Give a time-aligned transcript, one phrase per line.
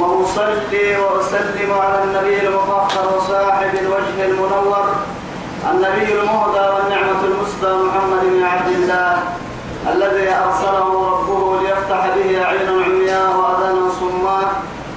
[0.00, 4.84] ثم أصلي وأسلم على النبي المطهر وصاحب الوجه المنور
[5.70, 9.18] النبي المهدى والنعمة المسدى محمد بن عبد الله
[9.92, 14.52] الذي أرسله ربه ليفتح به عينا عمياء وأذانا صماء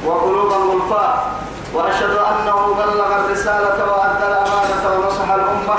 [0.05, 1.31] وقلوبا غلفاء
[1.73, 5.77] وأشهد أنه بلغ الرسالة وأدى الأمانة ونصح الأمة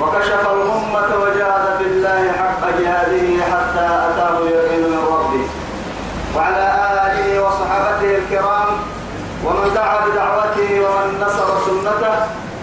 [0.00, 5.44] وكشف الأمة وجاهد في الله حق جهاده حتى أتاه اليقين من ربه.
[6.36, 6.73] وعلى
[9.44, 12.14] ومن دعا بدعوته ومن نصر سنته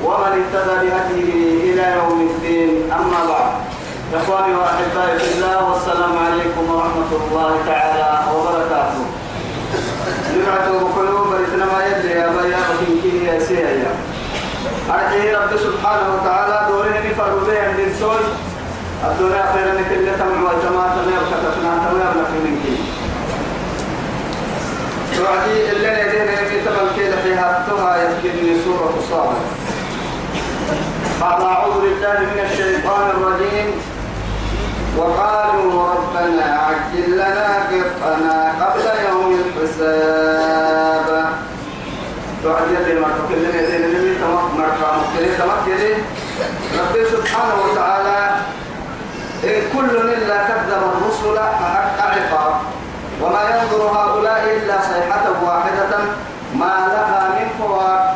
[0.05, 2.91] ومن اهتدى بهديه إلى يوم الدين.
[2.91, 3.51] أما بعد
[4.13, 9.03] إخواني وأحبائي في الله والسلام عليكم ورحمة الله تعالى وبركاته.
[10.37, 13.95] نبعته بقلوب بريتنا ما يدري يا بيا وكين يا سيا
[14.89, 17.79] أرجه رب سبحانه وتعالى دوره نفر به عند
[19.09, 22.63] الدنيا خيرا كل تمع والجماعة تمام كتفنا تمام في منك
[25.21, 29.41] توعدي اللي لدينا يمي تبن كده فيها تها يفكرني سورة الصابر
[31.21, 33.69] بعد أعوذ بالله من الشيطان الرجيم.
[34.97, 41.07] وقالوا ربنا عجل لنا قطنا قبل يوم الحساب.
[42.43, 45.93] توعدي يدي ما تكلم يدي نمي تمام مرفع مكلم تمكلي
[46.79, 48.19] ربي سبحانه وتعالى
[49.43, 52.53] إن كل إلا كذب الرسل فحق عقاب.
[53.21, 54.20] وما ينظر هؤلاء
[55.01, 55.97] صيحة واحدة
[56.55, 58.15] ما لها من فوار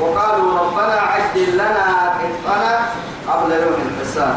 [0.00, 2.80] وقالوا ربنا عجل لنا قطنا
[3.28, 4.36] قبل يوم الحساب.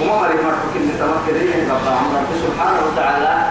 [0.00, 3.44] وما مريم مرحوك إن تمكنين رب عمرك سبحانه وتعالى.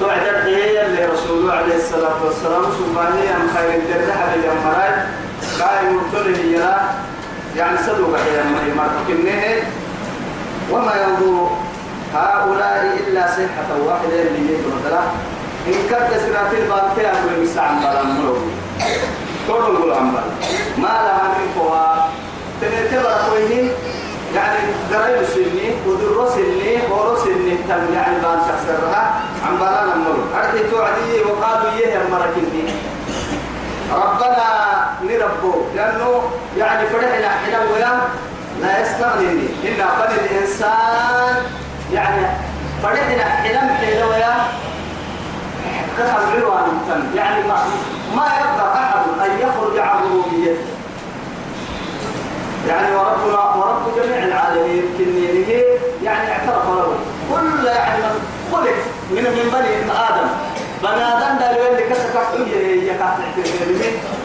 [0.00, 4.92] توعد هي اللي رسوله عليه الصلاة والسلام سبحانه أم خير الدرد حبيب أمراي
[5.60, 6.76] قائم مرتله يلا
[7.56, 9.08] يعني صدوق يا مريم مرحوك
[10.70, 11.50] وما ينظر
[12.14, 15.02] هؤلاء إلا صيحة واحدة اللي يدرك
[15.66, 18.36] إن كانت سرات البانتي أقول مسا عن بلان ملو
[19.48, 20.30] تقول عن بلان
[20.78, 21.86] ما لها من فوا
[22.60, 23.70] تنتبه كوينين
[24.34, 24.58] يعني
[24.94, 31.20] قريب سني ودر سني ورو سني تم يعني بان تكسرها عن بلان ملو أرتي توعدي
[31.24, 32.62] وقالوا يه مركني
[33.92, 34.46] ربنا
[35.02, 36.22] نربو لأنه
[36.58, 38.00] يعني فرحنا حنا ويا
[38.62, 39.28] لا يستغني
[39.64, 41.34] إن بني الإنسان
[41.92, 42.26] يعني
[42.82, 44.00] فرحنا حلم حين
[46.00, 46.48] ويا كتب غير
[47.14, 47.56] يعني ما
[48.16, 50.64] ما يقدر أحد أن يخرج عن ربوبيته.
[52.68, 55.62] يعني وربنا ورب جميع العالمين كنينه
[56.04, 56.94] يعني اعترف له.
[57.30, 58.02] كل يعني
[58.52, 58.74] خلق
[59.10, 60.28] من من بني آدم.
[60.82, 62.92] بني آدم ده اللي كسر كحيه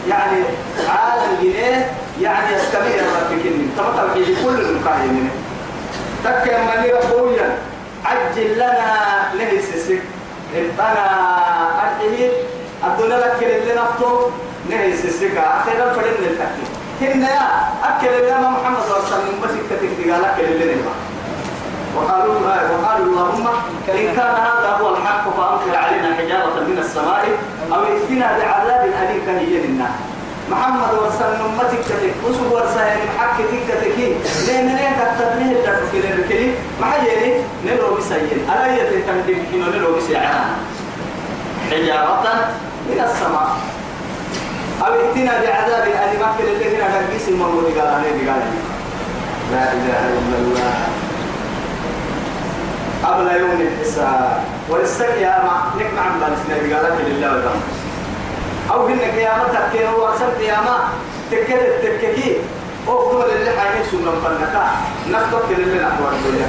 [0.08, 0.42] يعني
[0.88, 4.14] عالم جنيه يعني يستمر ربك كنين تمام
[4.44, 5.30] كل المكاين
[6.24, 7.58] تكي من ربويا
[8.04, 8.96] عجل لنا
[9.34, 10.02] له السسك
[10.54, 11.06] ربنا
[11.82, 12.30] أرحيه
[12.84, 14.30] الدنيا لك اللي نفطه
[14.70, 16.66] نهي السسك أخيرا فرن التكي
[17.00, 17.48] هنا يا
[17.84, 20.90] أكل اللي محمد صلى الله عليه وسلم بس كتك لك اللي نبا
[21.96, 23.46] وقالوا وقالوا اللهم
[23.88, 27.24] إن كان هذا هو الحق فأمطر علينا حجارة من السماء
[27.72, 29.90] أو ائتنا بعذاب أليم كهي لنا
[30.50, 33.98] محمد ورسل أمتك تتك وسوى ورسل محك تكتك
[34.46, 40.44] لأن لين تكتبني اللي في الكلي ما حيني نلو بسيين ألا يتكلم كنو نلو بسيعنا
[41.70, 42.48] حجارة
[42.88, 43.56] من السماء.
[44.86, 47.88] أو ائتنا بعذاب أليم أكل اللي هنا قد قيس المولود قال.
[47.88, 48.22] عليه
[49.52, 50.74] لا إله إلا الله.
[53.04, 54.42] قبل يوم الحساب.
[54.70, 57.85] ولسك يا ما نك عم بالسنة قال لله والحمد
[58.72, 60.78] أو هن قيامة تكين هو أكثر قيامة
[61.30, 62.36] تكد التككي
[62.88, 64.70] أو دول اللي حاجة سنة فنكا
[65.10, 66.48] نفتك اللي نحو الدنيا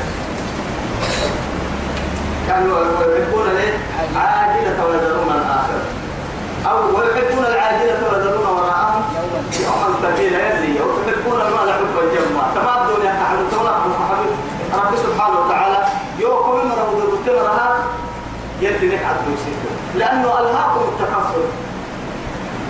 [2.47, 3.73] كانوا يحبون ليه؟
[4.15, 5.79] عاجلة ويذرون الآخر
[6.69, 9.03] أو ويحبون العاجلة ويذرون وراءهم.
[9.63, 10.79] يوما ثقيلا يزي.
[10.79, 12.43] أو يحبون المال حب الجمع.
[12.55, 13.69] تمام الدنيا تحب تولى
[14.73, 15.87] رب سبحانه وتعالى.
[16.19, 16.97] يوكم من رب
[18.85, 19.27] نك عبد
[19.95, 21.66] لأنه ألهاكم التكفل.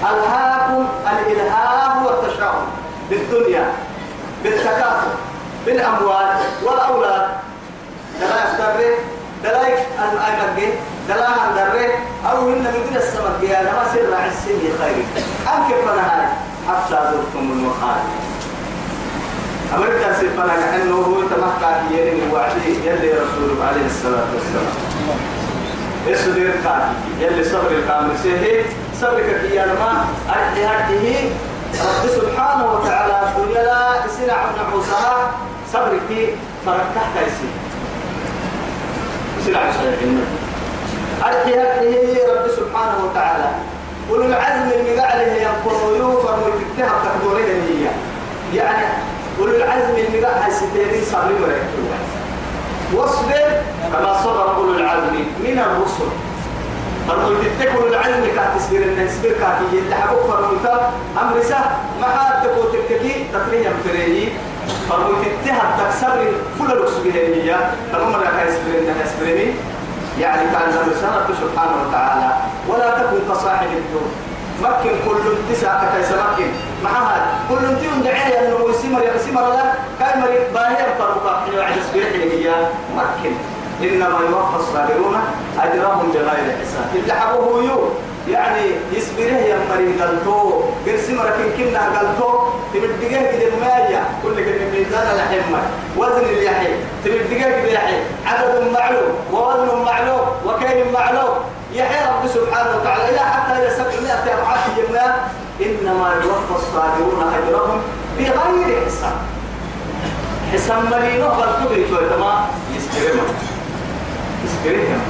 [0.01, 2.67] ألهاكم الإلهاء والتشاؤم
[3.09, 3.71] بالدنيا
[4.43, 5.13] بالتكاثر
[5.65, 7.27] بالأموال والأولاد.
[8.21, 8.97] دلا يفترق
[9.43, 9.61] دلا
[10.13, 10.73] الأيمن
[11.09, 11.89] دلا هندره
[12.31, 15.05] أو هن من السمك يا نما سر عسيه خير.
[15.47, 16.27] أنك فنهاي
[16.67, 18.17] حتى زرتم المقابر
[19.75, 24.73] أمريكا سيفنا كأنه هو تمحكى يلي وعدي يلي رسول عليه الصلاة والسلام.
[26.07, 28.65] اصبر كاتي يلي صبر الكامل سيه
[29.01, 31.29] صبرك يا ما هرته
[31.73, 35.31] رب سبحانه وتعالى الدنيا لا يسنع نعوسها.
[35.73, 36.09] صبرك
[36.65, 37.49] فركح كيسي.
[39.39, 40.09] يسنع صحيح
[41.25, 43.49] أرحي هرته رب سبحانه وتعالى.
[44.09, 47.87] أولو العزم المقعله ينقلوا يوفر ويتكتها تقدورين هي.
[48.57, 48.87] يعني
[49.39, 51.87] أولو العزم المقعله هاي ستيرين صبري مريكتوا
[52.93, 53.61] واصبر
[53.93, 56.26] كما صبر أولو العزم من الرسل.
[57.07, 60.79] فرموا تتكلوا العلم كاتسبير الناس بير كاتي يلحقوا فرموا
[61.21, 61.59] أمر سه
[62.01, 64.29] ما حد تقول تككي تقريبا فريي
[64.89, 66.17] فرموا تتها تكسر
[66.59, 69.53] فل لوكس بهنية ما كايسبير الناس بريني
[70.19, 72.33] يعني كان زمر سنة سبحانه وتعالى.
[72.69, 74.07] ولا تكن كصاحب الدور.
[74.63, 76.47] مكن كل تسعة كيس مكن
[76.83, 79.73] معها كل تيون دعية إنه يسمر يسمر لا.
[79.99, 80.85] كاي مري باهي
[81.61, 82.53] عند سبيل هي
[82.95, 83.35] مكن.
[83.81, 85.17] إنما يوفى الصابرون
[85.59, 86.95] أجرهم بغير حساب.
[86.95, 87.79] اللي حبوه يو
[88.33, 90.61] يعني يسبره يا مري قلتو.
[90.85, 92.29] قرسي مركن كنا قلتو.
[92.73, 95.59] تبدقه كده مايا كل كده ميزان الحمة
[95.97, 96.67] وزن اليحي
[97.05, 97.95] تبدقه كده يحي
[98.25, 99.11] عدد معلوم.
[99.33, 100.25] ووزن معلوم.
[100.45, 101.33] وكيل معلوم.
[101.73, 105.15] يحيى رب سبحانه وتعالى إلى حتى إلى سبعمائة أضعاف جنة.
[105.61, 107.81] إنما يوفى الصابرون أجرهم
[108.17, 109.17] بغير حساب.
[110.53, 112.45] حساب مرينو قلتو بيتو تمام.
[112.75, 113.25] يسبره
[114.47, 115.01] اسكرهم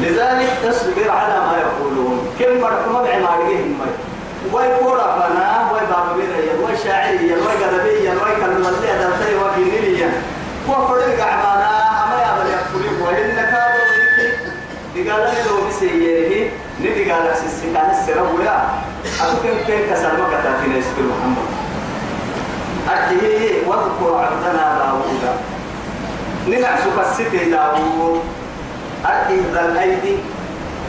[0.00, 2.16] لذلك تصبر على ما يقولون.
[2.38, 3.78] كم مرحمة بعمارهم
[4.52, 10.10] وي كورا فنا وي باببيريا وي شاعريا وي قدبيا وي كلمتيا دلتي وكينيليا
[10.68, 11.70] وفرق عمانا
[12.04, 14.28] أما يا بل يكفرين وإن كادوا ويكي
[14.96, 18.56] دقالا لو بسيئه ندقالا سيسيكان السرويا
[19.20, 21.46] أتوكم كين كسلمة كتاتين يسكر محمد.
[22.90, 25.22] أكيه واذكر عبدنا داوود
[26.48, 28.20] ننعس كالستي داوود.
[29.06, 30.16] أكيد ذا الأيدي.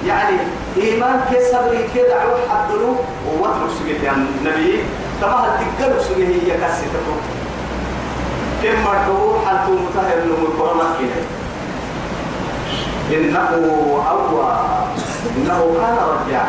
[0.07, 0.38] يعني
[0.77, 2.95] إيمان كسبري كده عروح حدلو
[3.27, 4.80] ووتر سجيه يعني النبي
[5.21, 7.18] كما هتقلب سجيه هي كستكم
[8.63, 11.21] كم مرتبو حتى متهر له القرآن كده.
[13.18, 13.50] إنه
[14.09, 14.57] أوى
[15.38, 16.44] إنه كان رجع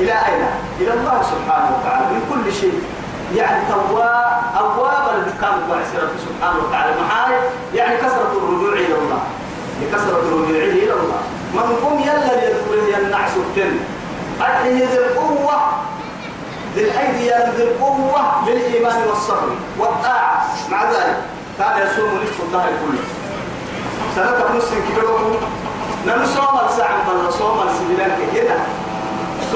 [0.00, 0.42] إلى أين؟
[0.80, 2.06] إلى الله سبحانه وتعالى.
[2.06, 2.80] من كل شيء.
[3.34, 5.06] يعني تواب أواب
[5.40, 6.92] كان بعسرة سبحانه وتعالى.
[7.00, 7.40] معاي؟
[7.74, 9.20] يعني كثرة الرجوع إلى الله.
[9.82, 11.20] لكثرة الرجوع إلى الله.
[11.54, 13.78] من قم يلا يدخل النعس التن
[14.40, 15.56] أدعي ذي القوة.
[16.74, 20.44] ذي الأيدي ذي القوة بالإيمان والصبر والطاعة.
[20.70, 21.16] مع ذلك
[21.58, 23.04] كان يصوم نصف الدهر كله.
[24.14, 25.18] سنة نص كيلو.
[26.06, 28.56] نمسوم الساعة بل صوم السبيلان كده.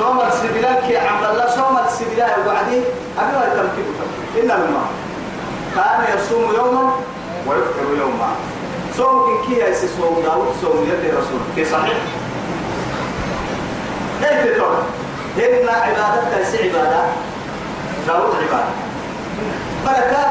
[0.00, 2.84] صوم السبيلان كي عم الله صوم السبيلان وبعدين
[3.18, 3.84] أبي ما يتمكن
[4.40, 4.88] إن الماء
[5.76, 6.92] كان يصوم يوما
[7.46, 8.30] ويفطر يوما.
[8.96, 11.40] صوم كي يسي صوم داود صوم يدي رسول.
[11.54, 11.96] في صحيح؟
[14.22, 14.76] إيه تقول
[15.36, 17.02] هن عبادة تنسي عبادة.
[18.06, 18.72] داود عبادة.
[19.86, 20.26] بركة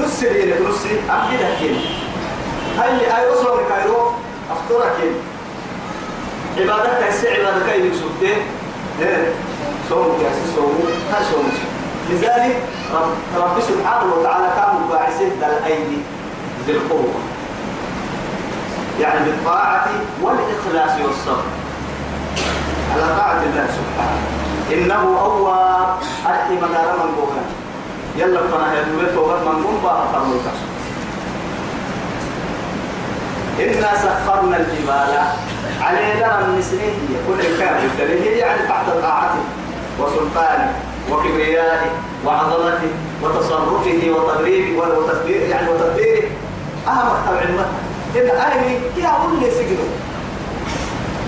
[0.00, 1.76] نص ليلة نص أبدي لكن
[2.78, 4.10] هاي أي أصلا كايرو
[4.50, 4.96] أفطرك
[6.58, 7.90] عبادة تنسي عبادة كاي
[9.00, 9.32] يسوتين
[9.90, 10.74] صوم كاسي صوم.
[11.12, 11.52] هاي صوم؟
[12.10, 12.56] لذلك
[12.94, 15.98] رب, رب سبحانه وتعالى كان مباعثين ذا الأيدي
[16.66, 17.20] ذي القوة.
[19.00, 19.88] يعني بالطاعة
[20.22, 21.44] والإخلاص والصبر.
[22.94, 24.20] على طاعة الله سبحانه.
[24.72, 25.96] إنه أواب
[26.26, 27.44] أرحي مدار من بوغنا
[28.16, 30.34] يلا فنا يدوي توغت من بوغا فرمو
[33.60, 35.14] إنا سخرنا الجبال.
[35.80, 36.94] علينا من سنين
[37.28, 39.42] كل كامل هي يعني تحت طاعته
[40.00, 40.72] وسلطانه
[41.10, 41.90] وكبريائه
[42.26, 42.90] وعظمته
[43.22, 46.28] وتصرفه وتدريبه وتدبيره يعني وتدبيره
[46.88, 47.66] أهم مكتب علمه
[48.16, 49.88] إن أهلي كي أقول لي سجنه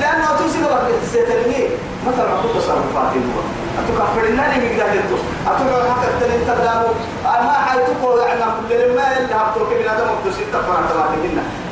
[0.00, 0.24] لأنه
[0.62, 1.68] لك السيتلمي
[2.06, 3.40] مثلا أقول تصرفاتي هو
[3.78, 5.16] أتوقع فرناني مقدار يدو
[5.46, 6.88] أتوقع حتى التنين تدامو
[7.24, 10.80] ما حيتوقع يعني كل ما اللي هبتوك من هذا مبتوسي تفرع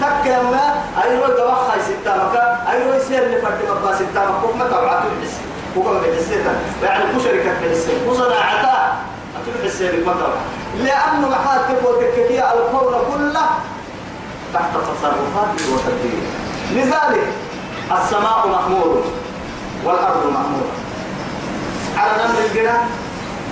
[0.05, 2.37] تماتكنا تكا ما أيوة دوخة ستامك
[2.69, 5.41] أيوة يسير اللي فرد مبا ستامك ما تبعتو الحسي
[5.77, 8.93] وقال بحسيتا يعني كو شركة بحسي كو صناعتا
[9.37, 10.41] أتوقع حسي ما تبع
[10.79, 13.47] لأنه محاد تقول تككية الكون كله
[14.55, 16.31] تحت تصرفاته وتدبيره
[16.73, 17.29] لذلك
[17.93, 19.05] السماء محمور
[19.85, 20.75] والأرض محمورة
[21.97, 22.79] على نمر الجنة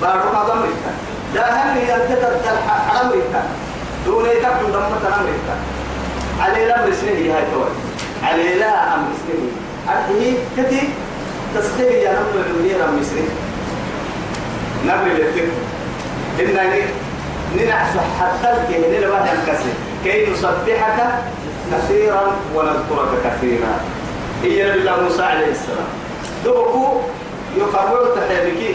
[0.02, 0.92] بارك أمريكا
[1.34, 2.40] لا هم ينتقد
[3.02, 3.42] أمريكا
[4.06, 5.56] دون يتكلم دمة أمريكا
[6.40, 7.70] على الأمر سنه هاي توي
[8.22, 9.48] على لا أمر سنه
[9.88, 10.88] أرحيه كتي
[11.54, 13.28] تسخير يا نمر المدير المصري
[14.86, 15.48] نمر لفتك
[16.40, 16.82] إنني
[17.56, 19.72] ننعس حتى الكهن لبعد الكسر.
[20.04, 20.98] كي نسبحك
[21.72, 22.22] كثيرا
[22.54, 23.80] ونذكرك كثيرا.
[24.44, 25.88] إيه نبي الله موسى عليه السلام.
[26.44, 27.00] دوكو
[27.56, 28.74] يقرر تحيبكي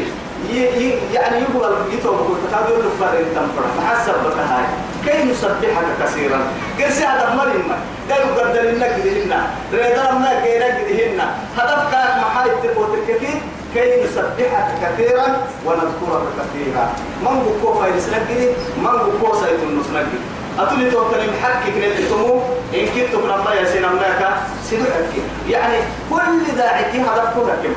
[1.14, 4.66] يعني يقول تقول له فرق تنفر محسب بك هاي.
[5.08, 6.40] كي نسبحك كثيرا.
[6.80, 7.72] قال سي هذا مريم
[8.10, 9.40] قالوا قدر لك دهنا
[9.74, 11.26] ريدر ما كيرك دهنا
[11.58, 11.82] هدف
[12.22, 13.38] محايد تقوت الكثير
[13.74, 15.28] كي نسبحك كثيرا
[15.66, 16.86] ونذكرك كثيرا
[17.24, 20.20] من بكو فايدس نجري من بكو سيد النص نجري
[20.60, 22.42] أتولي توكل محكك نلتمو.
[22.74, 24.30] إن كنت كنا يا سينا ملاكا
[24.70, 25.14] سنحك
[25.50, 25.78] يعني
[26.10, 27.74] كل داعي هدف كنا كم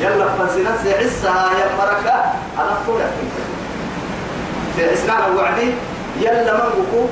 [0.00, 2.16] يلا فنسنا سيعسها يا مركة
[2.58, 3.54] هدف كنا كم فتن
[4.76, 5.68] سيعسنا الوعدي
[6.20, 7.06] يلا من بكو؟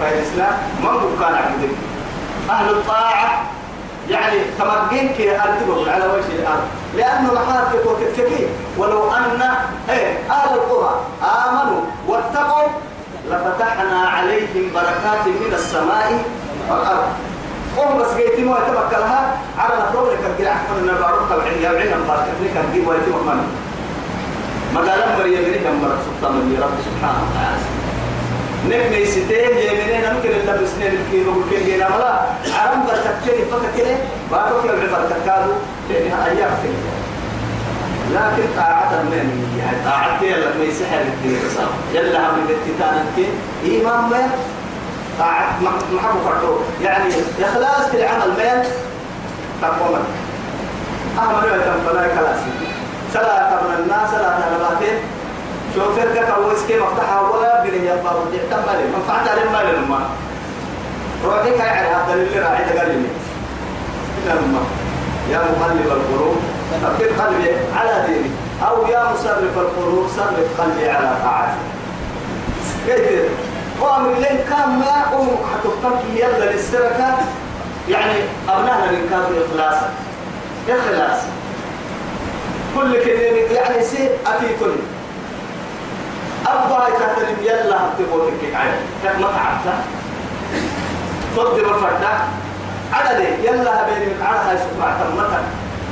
[0.00, 0.48] فايدسنا
[0.82, 1.74] من بكو كان عبدك
[2.50, 3.42] أهل الطاعة
[4.10, 6.66] يعني تمكن كي أرتبه على وجه الأرض.
[6.96, 8.46] لأنه محاتك وتكفي
[8.78, 9.42] ولو أن
[9.90, 12.68] إيه أهل القرى آمنوا واتقوا
[13.30, 16.24] لفتحنا عليهم بركات من السماء
[16.70, 17.08] والأرض.
[17.76, 19.36] وهم بس جيتي ما يتمكنها.
[19.58, 23.38] على نطولك الجرع أحمد النبارك العين يبعين البركة لك الجيب ويتمكن.
[24.74, 27.83] ما قال مريم من رب سبحانه وتعالى.
[28.70, 32.20] نك ميستين يمينين ممكن اللي بسنين الكيلو كل جينا ملا
[32.58, 33.98] عرم بركتين فكتين
[34.32, 35.52] بعدك يا بركة كادو
[35.90, 36.94] لأن أيام كده.
[38.14, 43.32] لكن طاعة من يعني يلا ما يسحر الدين تصاب يلا هم التتان الدين.
[43.64, 44.28] إيمان ما
[45.18, 45.60] طاعة
[45.92, 48.64] محبو فرطو يعني إخلاص في العمل
[49.62, 49.98] ما تقوم
[51.18, 52.50] أهم نوع فلا كلاسي.
[53.14, 54.96] سلا الناس سلا تنباتين
[55.74, 60.00] شوفر كا كويس كي مفتاحها ولا بني يبقى ودي تمالي منفعت على المال لما.
[61.24, 63.08] روحي كاي على هذا اللي راعي تقال لي.
[64.32, 64.62] إنما
[65.30, 66.36] يا مقلب القلوب.
[66.82, 68.30] ثبت قلبي على ديني؟
[68.68, 71.58] أو يا مصرف القلوب صرف قلبي على طاعتي.
[72.86, 73.30] كيف؟
[73.80, 77.18] وأمر لين كان ما أم حتطلق يلا للسرقة؟
[77.88, 79.90] يعني أبنائنا من كافر إخلاصا
[80.68, 81.20] إخلاص.
[82.76, 84.82] كل كلمة يعني سي أتيتني.
[86.46, 89.76] أبا يكتلم يلا هتبوتك عليه كيف ما تعبت
[91.36, 92.08] تقدر الفردة
[92.92, 95.42] عدد يلا هبيني من عرها يسمع تمتا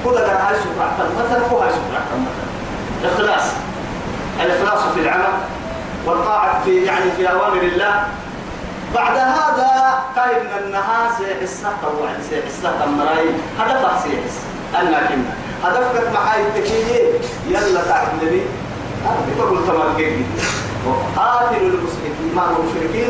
[0.05, 3.43] كل ده هاي سمع تمتا هو هاي سمع تمتا إخلاص.
[4.43, 5.33] الإخلاص في العمل
[6.07, 8.05] والطاعة في يعني في أوامر الله.
[8.95, 13.29] بعد هذا قائد من النهار سيحسها طوعا سيحسها تمراي
[13.59, 14.37] هدفك سيحس
[14.75, 15.25] أنا كنا
[15.65, 17.19] هدفك معاي التكية
[17.49, 18.41] يلا تعبني
[19.07, 19.93] أنا بقول تمام
[21.17, 23.09] قاتلوا المشركين مع المشركين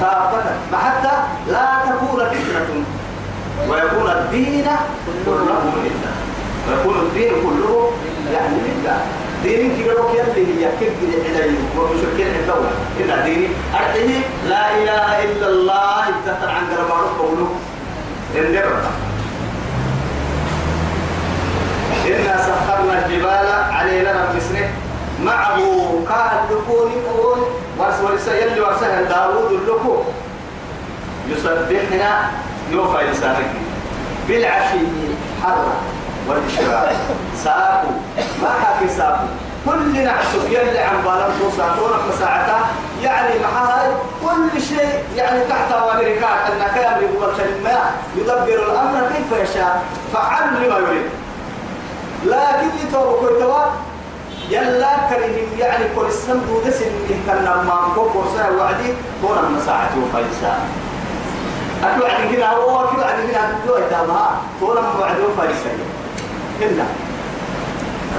[0.00, 1.12] كافة حتى
[1.48, 2.84] لا تكون فتنة
[3.68, 4.66] ويكون الدين
[5.26, 6.14] كله لله
[6.68, 7.90] ويكون الدين كله
[8.32, 8.98] يعني لله
[9.42, 12.70] دين كبيرك يلي هي كبير إليه ومشركين الدولة
[13.00, 17.48] إلا ديني أرته لا إله إلا الله ابتهر عن قربانه قوله
[18.34, 18.90] النبرة
[22.06, 24.38] إنا سخرنا الجبال علينا رب
[25.22, 25.58] معه
[26.08, 27.38] كان لكون يقول
[27.78, 29.96] ورس يلي ورسها داوود اللكو
[31.28, 32.30] يسبحنا
[32.70, 33.50] يوفى لسانك
[34.28, 34.78] بالعشي
[35.42, 35.74] حرة
[36.28, 36.92] والإشراق.
[37.44, 37.88] ساقو
[38.42, 39.26] ما حكي ساقو
[39.66, 42.58] كل نعسك يلي عن بالان توسعتونا مساعتا
[43.02, 43.90] يعني معها
[44.22, 47.28] كل شيء يعني تحت أمريكا أن كان يقول
[47.64, 49.82] ما يدبر الأمر كيف يشاء.
[50.12, 51.06] فعل لما يريد.
[52.24, 53.64] لكن كويتوا
[54.50, 58.88] يلا كريم يعني كل السم دودس إن كان ما مكوكو سا وعدي
[59.22, 60.58] كون المساعة وفايسا
[61.84, 65.70] أكو عدي كده هو كده عدي كده دو إتامها كون موعد وفايسا
[66.60, 66.86] كنا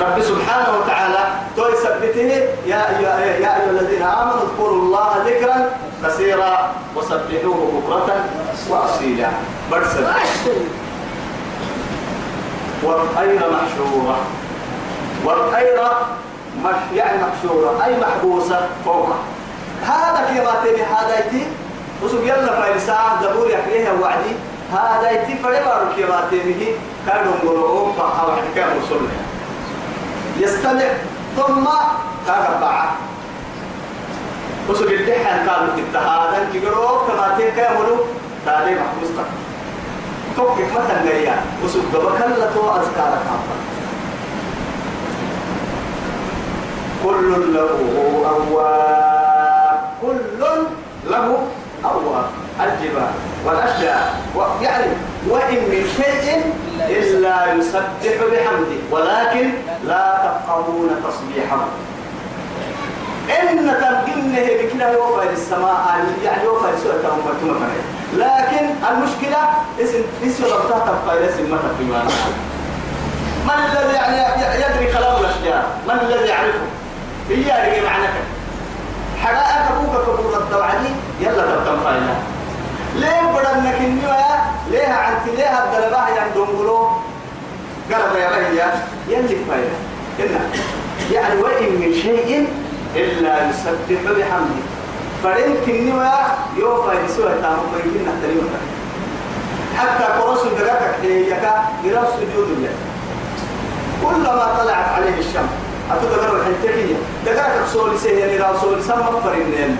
[0.01, 1.20] رب سبحانه وتعالى
[1.58, 5.70] توي سبته يا يا يا أيها الذين آمنوا اذكروا الله ذكرا
[6.03, 8.25] كثيرا وسبحوه بكرة
[8.70, 9.29] وأصيلا.
[9.72, 10.05] برسل
[12.84, 14.17] والخير محشورة؟
[15.25, 15.79] والخير
[16.63, 19.10] مش يعني محشورة أي محبوسة فوق
[19.86, 20.29] هذا
[20.63, 21.48] تبي هذا يتي.
[22.03, 24.36] وسوق يلا فايلسا زبور يحكيها وعدي.
[24.74, 25.36] هذا يتي
[25.98, 26.74] كما تبيه
[27.08, 29.00] كانوا مرؤوم فحا واحد كان رسول
[30.39, 30.89] يستمع
[31.38, 31.65] ثم
[32.27, 32.46] كان
[34.70, 37.98] وسوق الدحان كانوا التهادا كيقولوا كما تبي كاملوا
[38.46, 39.10] تالي محبوس
[40.38, 43.55] توقف مثلا جايا وسوق بكلة أذكارك حقا
[47.05, 47.69] كل له
[48.29, 50.43] أواب كل
[51.09, 51.38] له
[51.85, 52.25] أواب
[52.59, 53.12] الجبال
[53.45, 54.09] والأشجار.
[54.62, 54.85] يعني
[55.29, 56.53] وإن من شيء
[56.89, 57.81] إلا يسبح
[58.31, 58.79] بحمده.
[58.91, 59.50] ولكن
[59.88, 61.65] لا تفقهون تصبيحه.
[63.41, 67.67] إن تبقينه بكنا يوفى السماء يعني يوفى سورة أمتنا
[68.13, 69.38] لكن المشكلة
[69.81, 72.05] اسم اسم ربطها تبقى اسم ما تبقى
[73.45, 76.85] من الذي يعني يدري كلام الأشجار؟ من الذي يعرفه؟
[77.29, 77.36] هي
[77.67, 78.08] اللي معنى
[79.24, 80.89] حقائق أبوك كبور الدوعدي
[81.22, 82.15] يلا تبقى فاينا
[82.96, 84.41] ليه بدنك النوايا
[84.72, 86.88] ليه عنتي ليه الدلباه يندون قلوب
[87.91, 88.72] قرب يا بهي
[89.10, 89.75] يلي فاينا
[90.20, 90.39] إنا
[91.12, 92.48] يعني وإن من شيء
[92.96, 94.62] إلا يسبح بحمده.
[95.24, 96.03] فإن كنوا
[96.58, 98.50] يوفى يسوع تامو بيكين نحترم
[99.77, 102.70] حتى قرص درجك يكا يرى سجود الله.
[104.03, 105.64] كلما طلعت عليه الشمس.
[105.92, 109.77] أتدقر الحنتكية دقرك سولي سيهن إلى سولي سمى فرنين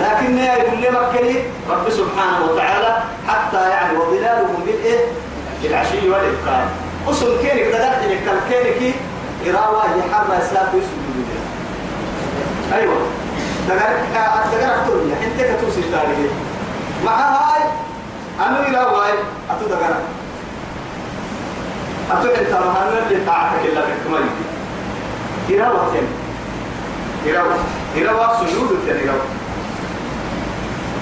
[0.00, 5.00] لكن يقول لي مكلي رب سبحانه وتعالى حتى يعني وظلالهم بالإيه؟
[5.62, 6.66] بالعشي والإبكار
[7.08, 8.94] أصل كينك دقرت لك كينك
[9.46, 11.26] إراوة يحرى سلاف يسجد
[12.72, 12.96] أيوة.
[13.68, 14.02] دقرك
[14.52, 16.30] دقرك تقول أنت كتوسي تاريخ
[17.04, 17.62] مع هاي
[18.40, 19.12] أنا إلى واي؟
[19.50, 20.02] أتو دقرك
[22.10, 24.30] أتو أنت مهانا اللي طاعتك إلا بكمالي
[25.50, 25.92] إراوة
[27.26, 27.56] إراوة
[27.98, 29.24] إراوة سجود إراوة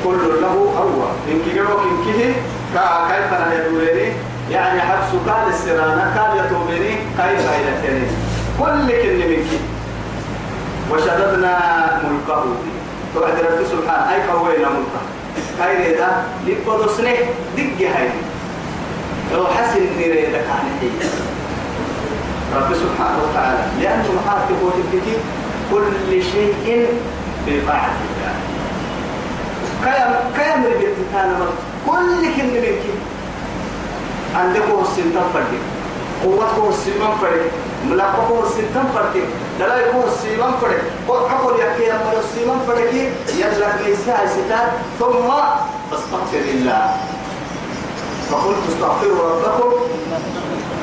[0.04, 2.32] كل له أول إن كيجوا إن كيه
[2.74, 4.12] كا كيف أنا يدورني
[4.50, 8.06] يعني حبس قال السرانة قال يتوبني كيف إلى تاني؟
[8.58, 9.46] كل كل منك
[10.90, 11.58] وشددنا
[12.04, 12.44] ملكه.
[13.14, 15.02] توعد رب سبحانه أي قوينا ملكه.
[15.58, 16.08] خير ده
[16.46, 17.14] لقد سنة
[17.56, 18.08] دق هاي.
[19.32, 20.88] لو حسن نريدك عن حي.
[22.56, 23.62] رب سبحانه وتعالى.
[23.80, 25.16] لأنه محاكم وتبكي
[25.70, 26.88] كل شيء
[27.46, 28.34] في طاعة الله.
[29.84, 31.30] كيام كيام رجعت كان
[31.86, 32.84] كل كلمة منك
[34.34, 35.52] عندك هو السنتان فرق
[36.24, 37.42] قوة هو السنتان فرق
[37.90, 39.14] ملاقة هو السنتان فرق
[39.60, 42.92] دلائل هو السنتان فرق وعقل يكي أمر السنتان فرق
[43.28, 45.28] يجلك ليسها ستات ثم
[45.90, 46.96] فاستغفر الله.
[48.30, 49.72] فقلت استغفروا ربكم.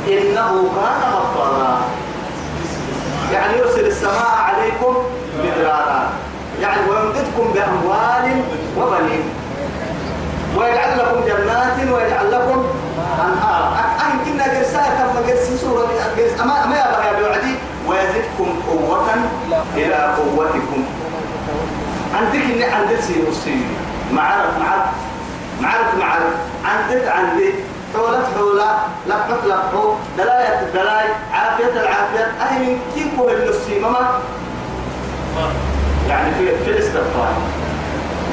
[0.08, 1.82] إنه كان غفارا.
[3.34, 4.96] يعني يرسل السماء عليكم
[5.40, 6.10] مدرارا.
[6.62, 8.42] يعني ويمددكم بأموال
[8.78, 9.24] وبنين.
[10.58, 12.66] ويجعل لكم جنات ويجعل لكم
[13.20, 13.74] أنهار.
[14.00, 15.90] أهم كنا جرساء كما جرس سورة
[16.42, 17.56] أما ما يا بوعدي؟
[17.88, 19.08] ويزدكم قوة
[19.76, 20.84] إلى قوتكم.
[22.16, 23.76] عندك إني عندك سي مسلم
[24.12, 24.90] معرف معرف
[25.62, 26.34] معرف معرف
[26.66, 27.54] عندك عندك
[27.94, 28.78] حولت حولة
[29.08, 32.78] لقط لقط دلاية الدلاي عافية العافية.
[32.96, 33.98] كيف هو النسيمة
[36.10, 37.34] يعني في في الاستغفار.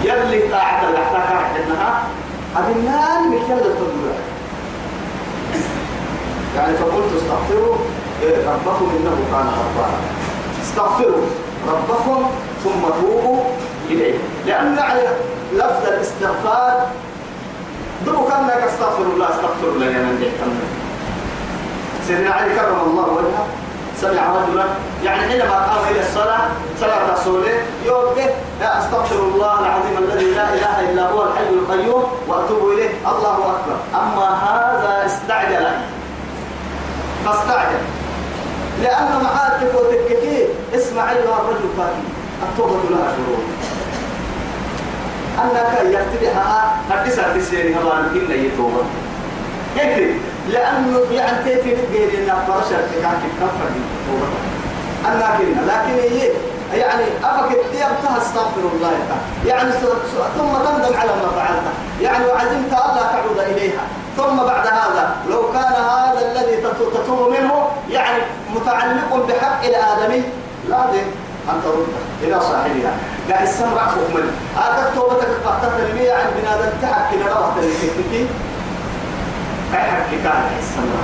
[0.04, 2.02] يلي طاعة احتاجها انها
[2.56, 4.14] أبنان مكيال التدوير
[6.56, 7.76] يعني فقلت استغفروا.
[8.22, 10.00] ربكم إنه كان غفارا.
[10.62, 11.26] استغفروا
[11.68, 12.30] ربكم
[12.64, 13.44] ثم توبوا
[13.90, 14.18] إليه.
[14.46, 15.00] لأن يعني
[15.52, 16.86] لفظ الاستغفار
[18.06, 20.32] دو كان لك استغفر الله استغفر الله يا من
[22.06, 23.46] سيدنا علي كرم الله وجهه
[24.00, 24.64] سمع رجلا
[25.04, 26.48] يعني حينما قام إلى الصلاة
[26.80, 28.14] صلاه رسوله يوم
[28.60, 33.76] لا أستغفر الله العظيم الذي لا إله إلا هو الحي القيوم وأتوب إليه الله أكبر.
[33.94, 35.66] أما هذا استعجل.
[37.24, 37.82] فاستعجل.
[38.82, 42.02] لأن معاتك وتككيه اسمع أيها الرجل فاكي
[42.42, 43.42] التوبة لها شروط
[45.44, 48.82] أنك يفتبعها هدسة تسيري هبان إلا يتوبة.
[49.76, 50.14] هيك
[50.48, 53.68] لأنه يعني تيتي غير إنك فرشة تكاكي كفر
[54.06, 54.28] توبة
[55.08, 56.30] أنك لكن هي
[56.74, 58.92] يعني أفك يبتها استغفر الله
[59.46, 59.72] يعني
[60.38, 61.62] ثم تندم على ما فعلت
[62.00, 63.80] يعني وعزمت ألا تعود إليها.
[64.16, 66.56] ثم بعد هذا لو كان هذا الذي
[66.94, 68.22] تتوب منه يعني
[68.54, 70.22] متعلق بحق الآدمي
[70.68, 71.06] لازم
[71.48, 71.86] أن ترد
[72.22, 72.92] إلى صاحبها.
[73.28, 74.22] قال السمع حكما
[74.56, 78.26] هذا توبتك قد تتلمي عن بنادم تحكي لنا تلمي
[79.74, 81.00] أي حكي كان السمع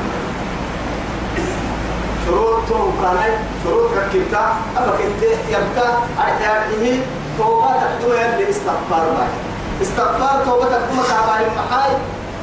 [2.27, 2.69] شروط
[3.03, 7.03] كان شروط كتبتا أما كنت يبقى أحيانه
[7.39, 9.29] توبتك دوما لاستغفار باي
[9.83, 11.91] استغفار توبتك دوما كعبان محاي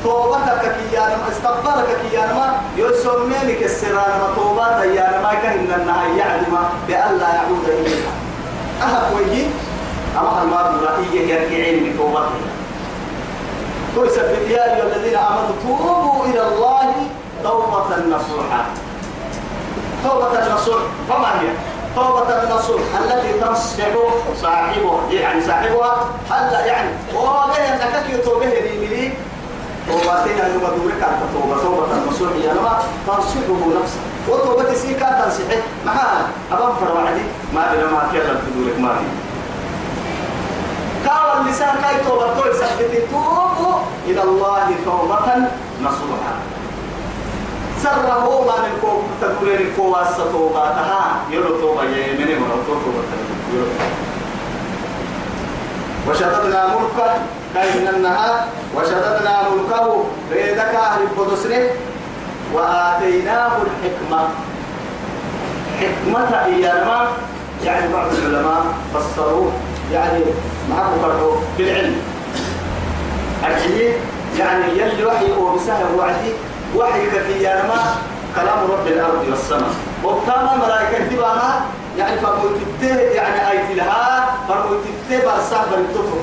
[0.04, 7.17] توبتك كيانا استغفارك كيانا ما يسمينك السران ما توبات يانا ما كأن النهاية يعلم بأن
[7.17, 8.12] لا يعود إليها.
[8.82, 9.48] أهب ويجي
[10.19, 12.41] أما الماضي رأيه يرجعين بتوبته
[13.95, 16.93] تثبت يا أيها الذين آمنوا توبوا إلى الله
[17.43, 18.65] توبة نصوحا
[20.04, 21.47] توبة النصوح فما هي؟
[21.95, 23.86] توبة النصوح التي تصبح
[24.41, 29.12] صاحبه يعني صاحبها هلا يعني وهو به انك يتوبه لي
[29.88, 34.00] توباتين أنه مدورك على توبة توبة النصوح يا لما تنصحه نفسه.
[34.30, 37.21] وتوبة سيكا تنصحه معها أبان فروعدي
[37.54, 39.06] ما بلا ما كيلا تدورك ما في.
[41.07, 43.75] قال اللسان كاي توبة توي سبتي توبوا
[44.07, 45.27] إلى الله توبة
[45.81, 46.33] نصوحا.
[47.83, 53.03] سره ما من كو تدورين كو واسطة توباتها يلو توبة يمني مرة توبة
[56.07, 57.13] وشددنا ملكه
[57.53, 58.35] كاين النهار؟
[58.75, 61.69] وشددنا ملكه ريدك أهل القدسنه
[62.53, 64.21] وآتيناه الحكمة.
[65.79, 67.07] حكمة إياما
[67.63, 69.51] يعني بعض العلماء فسروه.
[69.93, 70.19] يعني
[70.69, 71.95] معه فرحوا بالعلم.
[73.43, 73.93] العلم
[74.39, 76.32] يعني يلي وحي وبسهل وعدي
[76.75, 77.95] وحي كتياما
[78.36, 79.73] كلام رب الأرض والسماء.
[80.04, 81.62] وكما ملائكة تبعها
[81.97, 86.17] يعني فرموتته يعني آيت لها فرموتته برساه بريتوتو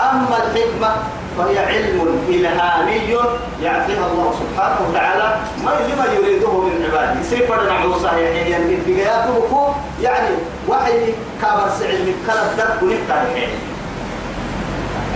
[0.00, 0.90] أما الحكمة
[1.38, 3.16] فهي علم إلهامي
[3.62, 5.36] يعطيها الله سبحانه وتعالى.
[5.64, 7.22] ما لما يريده من عباده.
[7.22, 10.28] سيفر نعو صحيح يعني بقياته يعني
[10.68, 11.68] وحي كابر
[12.06, 13.22] من كلب درب ونفتح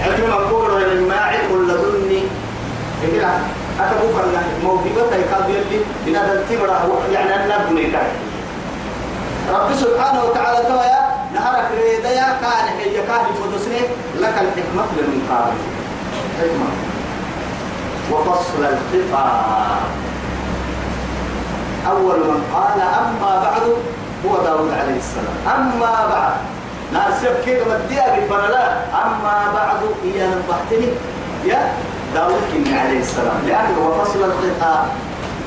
[0.02, 2.22] حكمة مقول ما علم لدني
[3.02, 3.30] إذا
[3.80, 7.86] أتبوك الله موهبة يقال يلي بنادى التمرة يعني أن نبني
[9.50, 11.02] رب سبحانه وتعالى تويا
[11.34, 13.24] نهارك ريديا كان هي كان
[14.20, 15.81] لك الحكمة للمقابل
[16.40, 16.70] حكمة
[18.12, 19.78] وفصل الخطاب
[21.90, 23.62] أول من قال أما بعد
[24.26, 25.36] هو داود عليه السلام.
[25.60, 26.32] أما بعد.
[26.92, 28.72] ناسب كده مديها بفرلا
[29.04, 30.88] أما بعد إياه نبحتني
[31.44, 31.72] يا
[32.14, 32.42] داود
[32.72, 33.36] عليه السلام.
[33.46, 34.84] لأنه وفصل الخطاب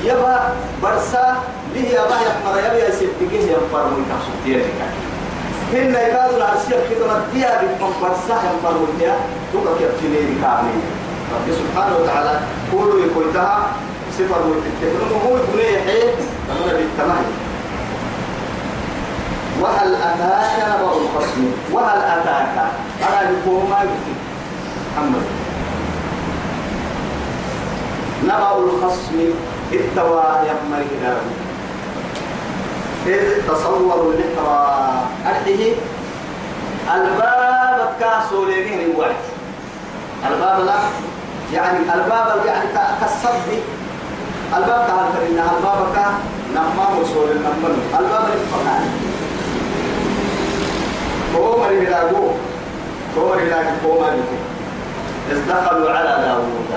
[0.04, 1.36] يبا برسا
[1.74, 4.64] به يبا يحمر يبا يسبقه ينفر من تحسطينك
[5.72, 9.18] هن يكادوا العرسية كده مديها بفن برسا ينفر من تحسطينك
[9.52, 10.76] تبقى كيبتني كامل
[11.34, 12.40] رب سبحانه وتعالى
[12.72, 13.66] كل يكويتها
[14.18, 16.02] صفر وتتكلم هو يقول يحيي
[16.50, 17.24] أنا بالتمام
[19.60, 22.66] وهل أتاك نبأ الخصم؟ وهل أتاك؟
[23.08, 24.16] أنا يقول ما يقول
[24.96, 25.22] محمد.
[28.24, 29.18] نبأ الخصم
[29.72, 31.45] استوى يمر داره
[33.06, 34.58] إذ تصوروا النحرة
[35.26, 35.74] أرحيه
[36.94, 39.16] الباب كاسو لين الوعد.
[40.30, 40.78] الباب لا
[41.52, 42.68] يعني الباب يعني
[43.00, 43.48] كالصد
[44.56, 46.06] الباب تعال فرنا الباب كا
[46.54, 48.84] نما وصول النمن الباب الفقان
[51.36, 52.30] هو مري بلاغو
[53.18, 54.22] هو مري بلاغو هو مري
[55.30, 56.70] إذ دخلوا على داوود.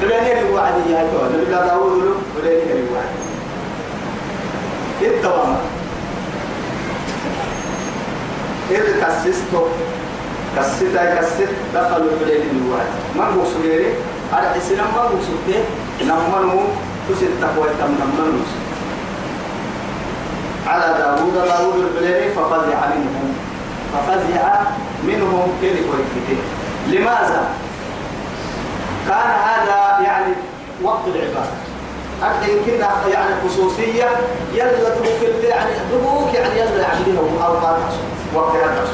[0.00, 1.02] فلان الوعد يا
[1.50, 3.31] داوود فلان الوعد.
[5.08, 5.56] التوام
[8.70, 9.66] إذ كسستو
[10.56, 13.94] كسيتا كسيت دخلوا فلان الوعد ما هو سجيري
[14.32, 15.64] على حسنا ما هو سجيه
[16.02, 16.60] نمنو
[17.08, 18.42] تسيت تقوى تم نمنو
[20.66, 23.34] على داوود داوود البلاني ففزع منهم.
[23.92, 24.60] ففزع
[25.04, 25.98] منهم كيف يقول
[26.88, 27.48] لماذا؟
[29.08, 30.32] كان هذا يعني
[30.82, 31.71] وقت العبادة.
[32.22, 34.08] الحين كنا يعني خصوصية
[34.54, 37.76] يلا اللي يعني دبوك يعني يلا يعملونه أوقات
[38.34, 38.86] وقت هذا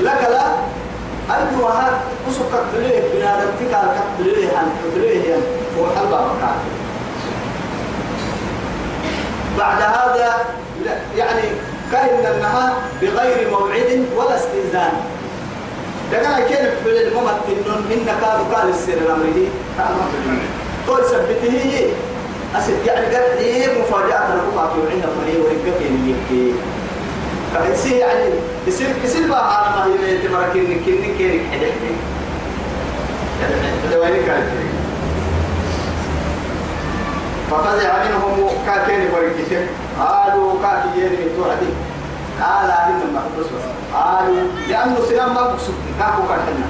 [0.00, 0.46] لك لا
[1.36, 5.42] أنت وهذا أسكت بليه بنادم تكال كت بليه عن بليه يعني
[5.78, 6.56] هو حلبة مكان
[9.58, 10.34] بعد هذا
[11.16, 11.42] يعني
[11.92, 14.92] كأن النهار بغير موعد ولا استئذان.
[16.12, 19.48] دقنا كيف في الممت إنه إن كانوا كان السر الأمر دي
[20.88, 21.90] قول سبته
[22.58, 26.52] أسد يعني قد إيه مفاجأة الرقعة في عين المريء ورقة كين يبكي
[27.54, 28.30] فإنسي يعني
[28.66, 31.72] يصير يصير بقى على ما هي تمركين كين كين حدث
[33.86, 34.42] هذا وين كان
[37.50, 39.66] ففزع منهم كاكين ورقتين
[40.00, 41.74] قالوا كاكين من توعدين
[42.42, 43.46] قال هذه المحبوس
[43.94, 45.74] قالوا لأنه سلام ما بقصد.
[45.98, 46.66] كاكو كان حنا.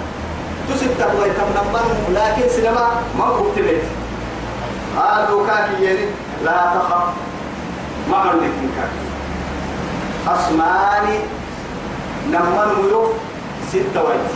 [0.99, 2.75] تقوى تمنمن لكن سلام
[3.19, 3.83] ما بقتلت
[4.97, 6.07] قالوا كاكي يعني
[6.45, 7.05] لا تخف.
[8.11, 9.07] ما عندك كاكي.
[10.29, 11.19] أسماني
[12.31, 13.03] نمن ويو
[13.69, 14.27] ستة ويت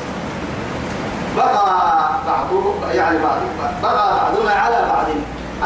[1.37, 3.39] بقى بعضه يعني بعض
[3.83, 5.07] بقى بعضنا على بعض.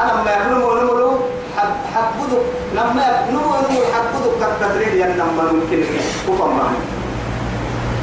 [0.03, 1.19] أنا ما يكونوا نملوا
[1.57, 2.39] حب حبدو
[2.75, 5.85] لما نمو نمو حبدو كتدريل ين لما ممكن
[6.29, 6.79] كفر معي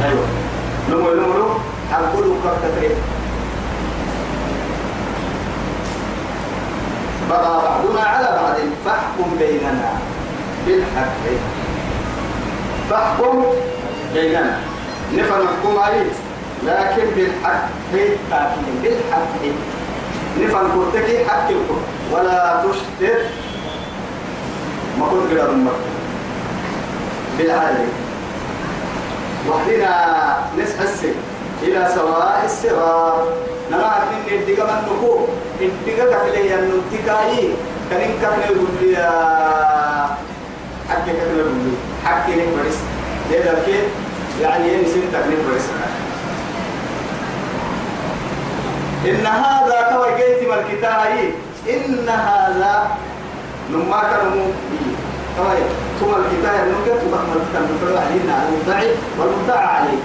[0.10, 0.26] أيوة.
[0.90, 1.48] نمو نمو
[1.92, 2.96] حبدو كتدريل
[7.32, 9.92] بقى بعضنا على بعض فاحكم بيننا
[10.68, 11.24] بالحق.
[12.90, 13.46] فاحكم
[14.14, 14.58] بيننا.
[15.14, 16.12] نفهم نحكم عليه
[16.66, 19.34] لكن بالحق كافين بالحق.
[20.40, 23.26] نفهم كنتك حق الكل ولا تشتت
[25.00, 25.56] ما كنت قرار
[27.38, 27.88] بالعدل.
[29.50, 29.94] وحدنا
[30.58, 31.14] نسحسن
[31.64, 33.28] إلى سواء الصراط.
[33.72, 34.88] نرى من الدقة من
[35.62, 37.50] نكو الدقة كفلي النتكاي
[37.90, 38.96] كنين كفلي يقول لي
[40.90, 41.72] حكي كفلي يقول لي
[42.06, 42.78] حكي لك بريس
[43.32, 43.86] ده كيف
[44.42, 45.66] يعني ينسين تكليف بريس
[49.06, 51.32] إن هذا كما جيت من الكتاب
[51.70, 52.88] إن هذا
[53.70, 54.48] لما كانوا
[55.38, 55.54] كما
[56.00, 58.88] ثم الكتاب نوكا ثم الكتاب نفرد علينا المدعي
[59.20, 59.98] والمدعى عليه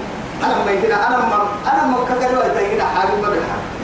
[0.45, 3.76] أنا ما يمكن أنا ما أنا ما كذا ويتيجي حاجة ما بيحب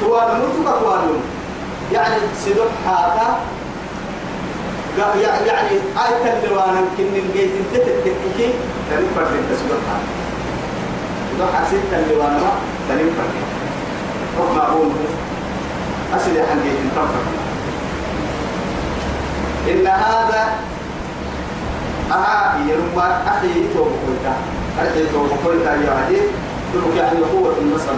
[0.00, 1.20] توان نوتو كوان
[1.92, 3.38] يعني سيدوح هذا
[4.98, 8.48] يعني آية اللوانا يمكن من جيت انت تتكي
[8.90, 10.06] تنين فرد انت سيدوح هذا
[11.30, 12.52] سيدوح حسيت اللوانا ما
[12.88, 13.34] تنين فرد
[14.38, 14.90] حكم أبوه
[16.16, 17.44] أسل يا حنجيت انت فرد
[19.70, 20.52] إن هذا
[22.12, 24.34] أها يرمى أخي توبكويتا
[24.78, 26.20] أخي توبكويتا يا عدي.
[26.74, 27.92] تلك يعني قوة المصر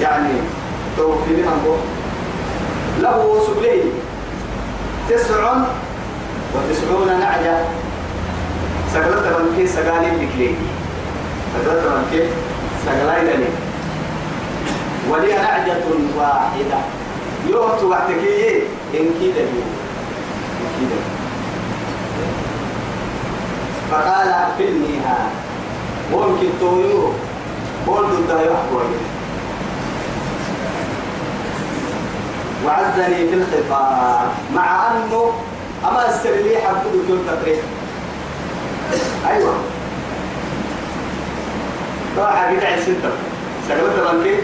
[0.00, 0.32] يعني
[0.96, 1.78] توفي لمن
[3.00, 3.90] له سبلين.
[5.08, 5.56] تسع
[6.54, 7.56] وتسعون نعجة.
[8.94, 10.54] سقلت من كي سقالي بكلي.
[11.54, 12.22] سقلت من كي
[12.86, 13.50] سقالي لني.
[15.10, 15.84] ولي نعجة
[16.18, 16.80] واحدة.
[17.48, 18.62] يوم توحتكي
[18.94, 19.70] إن كيدا يوم
[20.78, 21.00] كيدا
[23.90, 25.18] فقال أقفلنيها
[26.12, 27.12] ممكن تويو
[27.86, 28.96] قول ضد يحكوي
[32.66, 35.32] وعزني في الخطاب مع أنه
[35.84, 37.58] أما السرلي حبدو كل تقريب
[39.30, 39.54] أيوة.
[42.16, 43.10] طبعا حقيقة عين سنتر
[43.68, 44.36] سقلت بانكي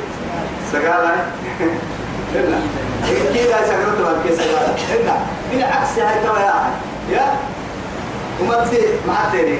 [0.73, 1.15] سقالة
[2.35, 2.61] هنا
[3.35, 5.17] كده سقلت بانكي سقالة هنا
[5.53, 6.55] بالعكس هاي توا يا
[7.11, 7.27] يا.
[8.41, 9.59] ومتي ما حتى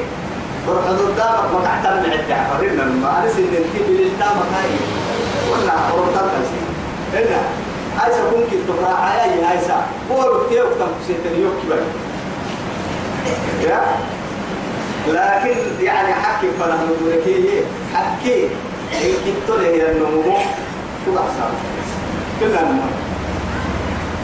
[0.67, 4.71] بروح قدامك ما تحت من عدة عفرنا ما أنا سن الكيب اللي قدامك هاي.
[5.53, 6.61] ولا أوروبا كذي
[7.25, 7.41] هنا
[8.01, 11.81] هاي سكون كي تقرأ هاي هاي سا هو كتير وقت سيتني يوم كبر
[13.69, 13.81] يا؟
[15.09, 17.63] لكن يعني حكي فلا نقول كي
[17.95, 18.49] حكي.
[18.91, 20.39] إن كنت له النمو
[21.05, 21.53] شو أحسن.
[22.41, 22.87] كلنا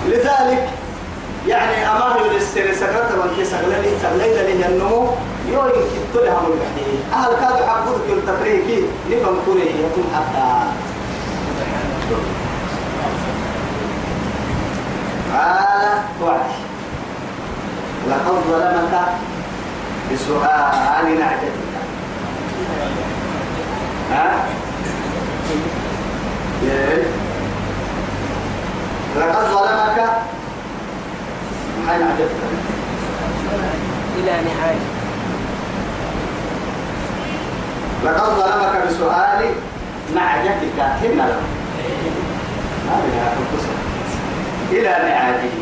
[0.09, 0.69] لذلك
[1.47, 5.09] يعني أما هي السر سكرت من كي سغلني سغلني لي النمو.
[5.53, 10.47] يو إن كنت لها من الحين أهل كاد حبود كل تفريقي نفهم كوري يكون حتى
[15.35, 16.41] قال توعد
[18.11, 18.95] لقد ظلمك
[20.13, 21.67] بسؤال نعجتك
[24.11, 24.45] ها؟
[29.17, 30.09] لقد ظلمك
[34.17, 34.87] إلى نهاية.
[38.05, 39.55] لقد ظلمك بسؤال
[40.15, 41.41] نعجتك هنا له
[42.91, 43.86] هذه
[44.73, 45.57] إلى نعاجه.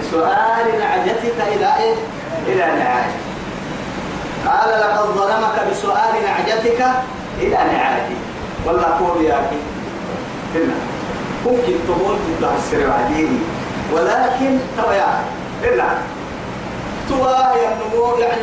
[0.00, 1.94] بسؤال نعجتك إلى إيه؟
[2.46, 3.16] إلى نعاجه.
[4.46, 6.86] قال لقد ظلمك بسؤال نعجتك
[7.40, 8.16] إلى نعاجه.
[8.66, 9.56] والله قول يا أخي.
[11.46, 13.44] ممكن تقول تطلع السر بعدين
[13.92, 15.24] ولكن ترى يا
[15.64, 15.84] إلا
[17.08, 18.42] توا النمو يعني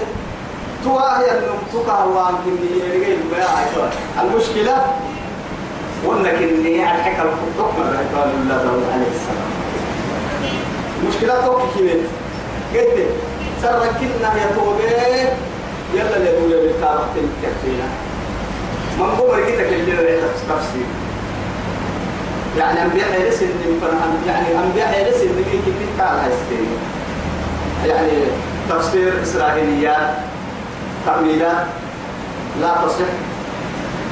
[0.83, 1.57] توا النمو.
[1.73, 3.89] تقع وان كني يرجع بيا
[4.21, 4.85] المشكلة
[6.05, 9.62] وأنك إني الحكى الحكم الرحمن الله عليه السلام.
[11.15, 12.07] مشكلة توك كينت
[12.73, 13.07] قلت
[13.61, 14.83] سركنا يا توبة
[15.93, 17.87] يلا اللي يقول بالكارت الكفينا
[18.99, 20.85] من قوم رجيتك اللي تفسير
[22.57, 28.11] يعني أنبياء يرس إن فرحان يعني أنبياء يرس إن في كيف قال هاي يعني
[28.69, 30.13] تفسير إسرائيليات
[31.05, 31.65] تأويلات
[32.61, 33.33] لا تصح.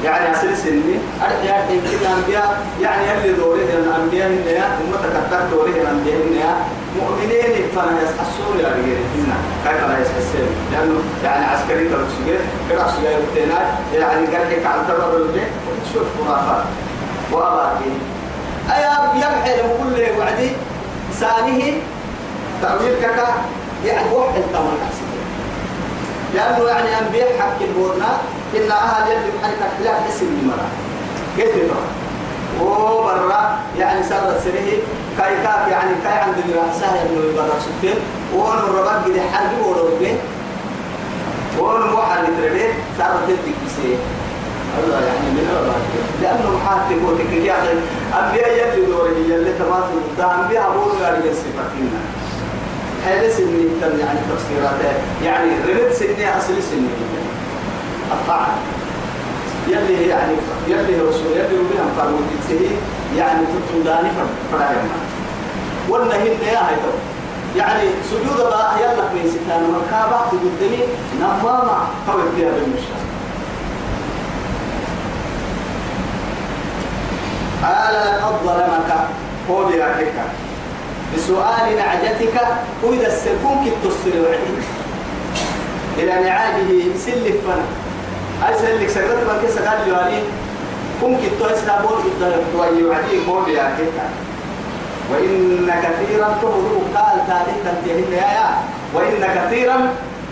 [0.04, 5.68] يعني أسل سني أرجع إن كده أنبياء يعني اللي دوره الأنبياء إنها هم تكتر دوره
[5.68, 6.66] الأنبياء إنها
[7.00, 9.36] مؤمنين فأنا يسحسون يا رجال هنا.
[9.64, 15.50] كيف أنا يسحسون لأنه يعني عسكري تركسجين كراسي يرتينات يعني قال لك عن ترى الرجال
[15.66, 16.64] وتشوف خرافات.
[17.32, 17.92] وأباكي
[18.70, 20.50] أيا يمحي لهم كل وعدي
[21.20, 21.72] سانه
[22.62, 23.28] تأويل كذا
[23.84, 24.76] يعني واحد تمام
[26.34, 28.08] لأنه يعني أنبياء حق البورنا
[28.56, 30.68] إن أهل يلي محرك اختلاف اسم المرأة
[31.38, 31.70] قلت
[32.60, 34.70] وبرا يعني سر سره.
[35.18, 37.96] كاي كاك يعني كاي عند الرأسة إنه يبرر ستين
[38.36, 40.16] وون الرباط قد حرب وربه
[41.58, 43.96] وون موحد لتربيه سر تدك بسيه.
[44.78, 45.82] الله يعني من الرباط.
[46.22, 47.74] لأنه محاتك وتكك يا أخي.
[48.20, 52.00] أنبياء يلي دوره يلي تماثل أنبياء أبوه قال لي صفتنا
[53.06, 54.80] هذا سني تم يعني تفسيرات
[55.24, 56.88] يعني رمت سني أصل سني.
[58.12, 58.54] الطاعة
[59.68, 60.32] يلي يعني
[60.68, 62.70] يلي رسول يلي وبهم قالوا تسهي
[63.16, 64.08] يعني تتوداني
[64.52, 64.88] فرعنا
[65.88, 66.76] والنهي يا هاي
[67.56, 70.78] يعني سجود بقى يلا من ستان مركابة تقدمي
[71.20, 73.02] نماما قوي فيها بالمشاة.
[77.62, 79.06] قال لقد ظلمك
[79.50, 80.12] هو بياكك
[81.16, 82.40] بسؤال نعجتك
[82.82, 84.62] وإذا السكون كنت تصل وعدي
[85.98, 87.36] إلى نعاجه سلف
[88.48, 90.22] أي سلك سكرت من كيس قال لي وعلي
[91.00, 93.96] كم كنت أسنابون إذا وعدي هو بياكك
[95.10, 98.50] وإن كثيرا تهدو قال تاريخ تنتهي يا يا
[98.94, 99.76] وإن كثيرا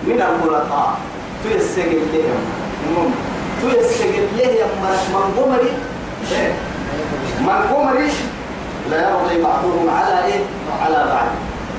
[0.05, 0.99] من الخلطاء
[1.45, 3.15] تيسجل لهم
[3.63, 4.71] تيسجل لهم
[5.13, 5.73] من قمري
[7.41, 8.11] من قمري
[8.91, 10.41] لا يرضي بعضهم على إيه
[10.83, 11.27] على بعض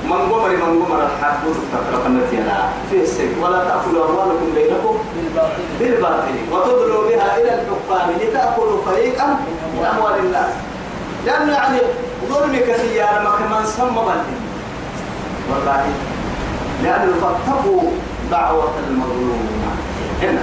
[0.04, 1.40] من قمري من قمر الحق
[1.72, 2.56] تفرق النتيجة
[2.90, 3.42] في السجن.
[3.42, 4.98] ولا تأكلوا أموالكم بينكم
[5.80, 6.34] بالباطل.
[6.52, 9.26] وتدلوا بها إلى الحكام لتأكلوا فريقا
[9.74, 10.52] من أموال الناس.
[11.26, 11.78] لأنه يعني
[12.28, 14.02] ظلمك يا لما كمان سمى
[15.50, 15.84] والله
[16.82, 17.82] لأنه فاتقوا
[18.30, 19.48] دعوة المظلوم.
[20.22, 20.42] هنا.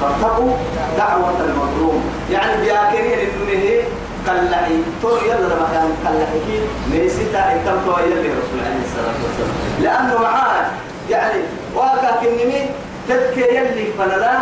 [0.00, 0.50] فاتقوا
[0.98, 2.04] دعوة المظلوم.
[2.30, 3.84] يعني بياكرين الدنيا
[4.26, 9.54] كاللعي تو يلا لما كان كاللعي كي ميسيتا أنتم تو يلي رسول عليه الصلاة والسلام.
[9.82, 10.66] لأنه معاه
[11.10, 11.40] يعني
[11.74, 12.70] واقع كنمي
[13.08, 14.38] تذكي يلي فنلا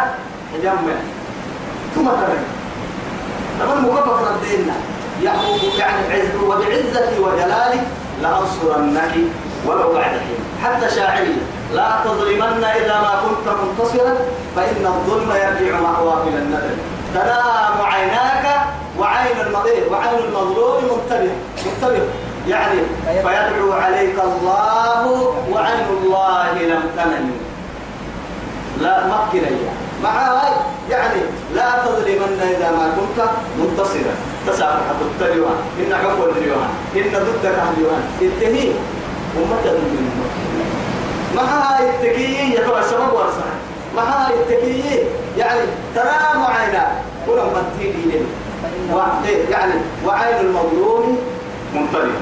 [0.62, 0.96] جمع
[1.94, 2.38] ثم ترى
[3.60, 4.74] لما مكفف ردينا
[5.22, 7.80] يعقوب يعني عز وبعزتي وجلالي
[8.22, 9.14] لأنصرنك
[9.66, 10.40] ولو بعد حين.
[10.64, 11.36] حتى شاعري
[11.74, 14.14] لا تظلمن إذا ما كنت منتصرا
[14.56, 16.76] فإن الظلم يرجع مأواه إلى الندم
[17.14, 18.46] تنام عيناك
[18.98, 21.32] وعين المضيء وعين المظلوم منتبه
[21.66, 22.02] منتبه.
[22.48, 27.30] يعني فيدعو عليك الله وعين الله لم تنم.
[28.80, 29.42] لا مكن
[30.02, 30.42] مع
[30.90, 31.20] يعني
[31.54, 34.14] لا تظلمن إذا ما كنت منتصرا.
[34.46, 34.86] تسافح
[35.18, 36.70] تتلوها إن عقول اليوان.
[36.96, 38.02] إن ضدك اليوان.
[38.22, 38.72] التهي
[39.36, 40.10] أمة من
[41.36, 43.54] مع التكيين يتوى السبب ورسها
[43.96, 45.04] مع هاي التكيين
[45.38, 45.60] يعني
[45.94, 46.86] ترى معينا
[47.28, 48.20] ولما تيجي لي
[49.50, 49.72] يعني
[50.06, 51.18] وعين المظلوم
[51.74, 52.20] منطلق.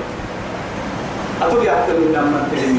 [1.42, 2.78] أتولي أكثر من لما تهي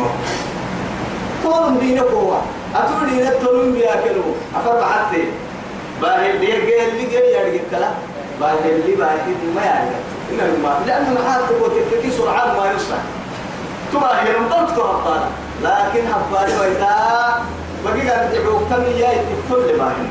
[1.44, 2.38] طول دينك هو.
[2.76, 5.24] أتولي دينك طول بياكلوا أفرق حتى.
[6.02, 7.90] باهي اللي يجي اللي جاي يرجع كلا
[8.40, 9.18] باهي اللي باهي
[9.56, 10.00] ما يرجع
[10.32, 12.98] إن الماء لأن محاط وتكتكي سرعان ما يسرع
[13.94, 15.22] تباهي رمضان تكون
[15.64, 16.96] لكن هبالي وإذا
[17.86, 19.10] بقي قاعد يدعوك تمي يا
[19.50, 20.10] تقول ما هن.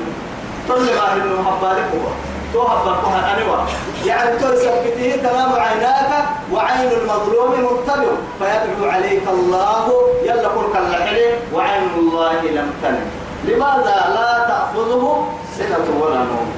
[0.68, 2.08] تقول ما هن هبالي هو
[2.52, 3.66] تو هبالكها أنا
[4.06, 9.92] يعني تو سبته تمام عيناك وعين المظلوم منتبه فيدعو عليك الله
[10.24, 13.06] يلا قل كالحلي وعين الله لم تنم
[13.44, 15.26] لماذا لا تأخذه
[15.58, 16.48] سنة ولا نوم؟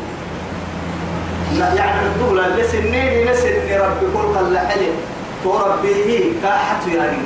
[1.77, 4.89] يعني الدولة لسنين لسن ربي كل كالحلي
[5.45, 7.19] تو ربيه كاحت يعني.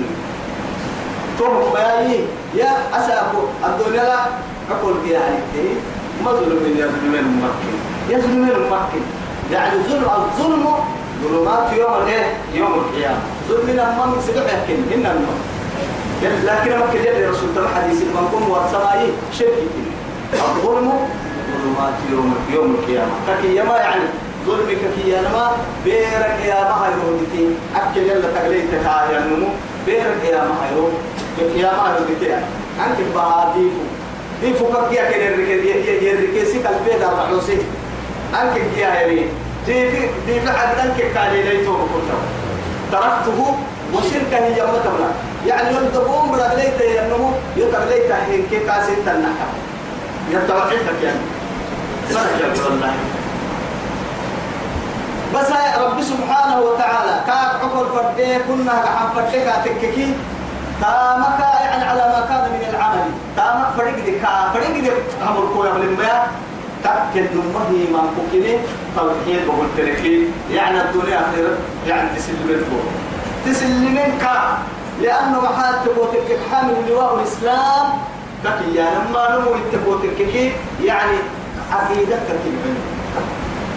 [1.38, 2.20] توم بياني
[2.54, 4.20] يا أسابو الدنيا لا
[4.70, 5.76] أقول بها عليك
[6.24, 7.74] مظلوم يظلم الممكن
[8.08, 9.02] يظلم الممكن
[9.52, 10.66] يعني ظلم الظلم
[11.24, 13.18] ظلمات يوم الإيه؟ يوم القيامة.
[13.48, 15.38] ظلمنا من سبع يحكي إن النور
[16.22, 19.58] لكن ما كده يا رسول الله حديث المنكم والسماء شرك
[20.32, 20.92] الظلم
[21.62, 23.12] ظلمات يوم يوم القيامة.
[23.42, 24.04] كي يما يعني
[24.46, 25.50] ظلمك كي يما
[25.84, 28.72] بيرك يا ما هيرودتي أكل يلا تغليت
[29.12, 29.48] يا النمو.
[29.86, 30.92] بيرك يا ما هيرود
[31.38, 32.34] يا ما هيرودتي
[32.86, 33.84] أنت بهاديفو
[34.42, 34.64] ديفو.
[34.66, 37.58] كبيا كده يركي يركي قلبي دار عوسي
[38.42, 39.28] أنك يا هيري
[39.66, 42.18] ديفي ديفي عدنك كالي ليتو كنتو
[42.92, 43.56] تركته
[43.94, 45.10] وشركة هي متمنا
[45.46, 49.48] يعني يلدبون بلا ليت ينمو يتبليت هين كي قاسين تنحى
[50.30, 51.18] يتوحيدك يعني
[52.10, 52.94] سنة والله
[55.34, 55.46] بس
[55.82, 60.14] رب سبحانه وتعالى كاك عقل فردي كنا عم فردي كاتككي
[60.80, 63.04] تامك يعني على ما كان من العمل.
[63.36, 64.12] تامك فريق دي
[64.54, 64.90] فريق دي
[65.22, 66.26] هم الكوي من ما
[66.84, 68.58] تأكد نمه ما كوكيني
[68.96, 70.02] توحيد وقلت لك
[70.50, 71.48] يعني الدنيا خير.
[71.88, 72.64] يعني تسلمت
[73.46, 74.58] تسلمين كا.
[75.02, 77.86] لأنه محات تبوتك حامل لواء الإسلام
[78.44, 80.20] لكن يا لما نمو يتبوتك
[80.84, 81.16] يعني
[81.72, 82.76] عقيدتك كلمة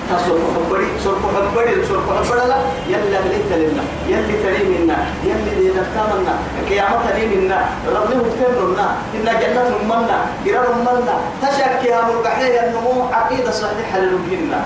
[0.10, 2.58] تصرف حبري صرف حبري صرف حبري لا
[2.90, 6.34] يلا بليت لنا يلي تري منا يلي دي نتامنا
[6.70, 7.60] قيامة تري منا
[7.96, 14.60] ربنا مفتر منا إن جنة منا قرار منا تشك يا مرقحي النمو عقيدة صحيحة للجنة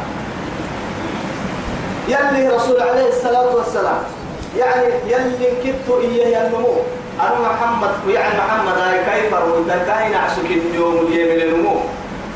[2.07, 3.99] يلي رسول عليه الصلاة والسلام
[4.57, 6.75] يعني يلي كبت إياه النمو.
[7.21, 8.75] أنا محمد يعني محمد
[9.13, 11.75] كيف رويت كاين عشك اليوم اليمين النمو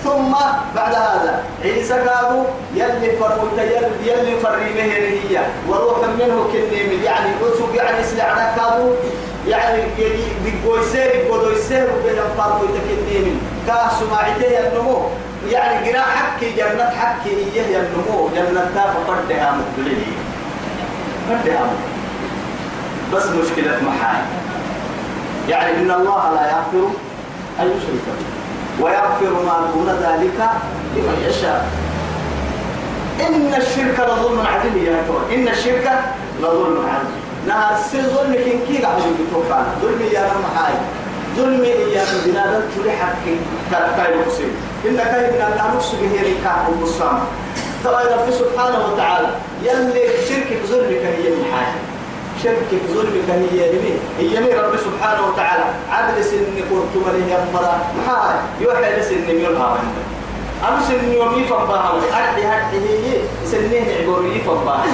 [0.06, 0.32] ثم
[0.76, 2.44] بعد هذا عيسى قالوا
[2.76, 3.60] يلي فرويت
[4.06, 4.82] يلي فريمه
[5.30, 5.40] هي.
[5.70, 8.94] وروح منه كنيم يعني وسوق يعني سلعنا كادو
[9.48, 9.84] يعني
[10.46, 15.02] بيقويسير بيقويسير وبين فرويت كنيم كاه سماعته النمو
[15.52, 20.14] يعني قراء حكي جنة حكي إيه النمو جنة تافا فردها مقبلين
[21.30, 21.66] فردها
[23.14, 24.24] بس مشكلة محال
[25.50, 26.90] يعني إن الله لا يغفر
[27.60, 28.35] أن يشرك به.
[28.82, 30.40] ويغفر ما دون ذلك
[30.96, 31.68] لمن يشاء.
[33.28, 35.36] إن الشرك لظلم عظيم يا ترى.
[35.36, 35.88] إن الشرك
[36.40, 37.16] لظلم عظيم
[37.48, 40.74] نهار السر ظلم كن كي قاعد يتوقع ظلم يا رب حاي
[41.38, 43.36] ظلم يا بنادم تري حقي.
[43.72, 44.52] كاي مقسم
[44.86, 47.20] إن كاي من الله نفسه به ركاب المصام
[47.84, 49.30] ترى رب سبحانه وتعالى
[49.64, 51.95] يلي شركك ظلمك هي من حاجة
[52.46, 53.98] شركك ظلمك هي يمين.
[54.20, 55.66] هي يمين رب سبحانه وتعالى.
[55.90, 58.36] عدل سن قرت مليه يمرا محاي.
[58.62, 59.78] يوحي لسن ميولها
[60.64, 64.86] أنا سن يومي فباها أرحي هرحي هي سنين عبوري فباها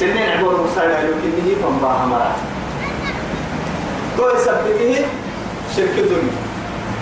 [0.00, 2.32] سنين عبور مساعدة يمكن هي فباها مرا
[4.16, 5.06] تو يسببه
[5.76, 6.30] شرك ظلم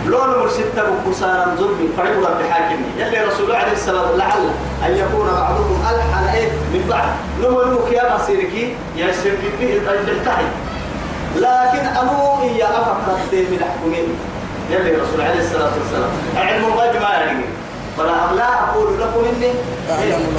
[0.06, 0.76] لون مرشد
[1.06, 4.50] بكسانا ظلم فريق رب حاكم يلي رسول الله عليه الصلاة لعل
[4.86, 7.08] أن يكون بعضهم ألحن إيه من بعض
[7.42, 9.72] نمو نمو كياما سيركي يا شرك به
[10.12, 10.44] التحي
[11.36, 14.08] لكن أمو إيا أفكر من الحكمين
[14.70, 16.10] يلي رسول عليه الصلاة والسلام.
[16.36, 17.44] علم الغيب ما يعني
[17.98, 19.50] ولا لا أقول لكم إني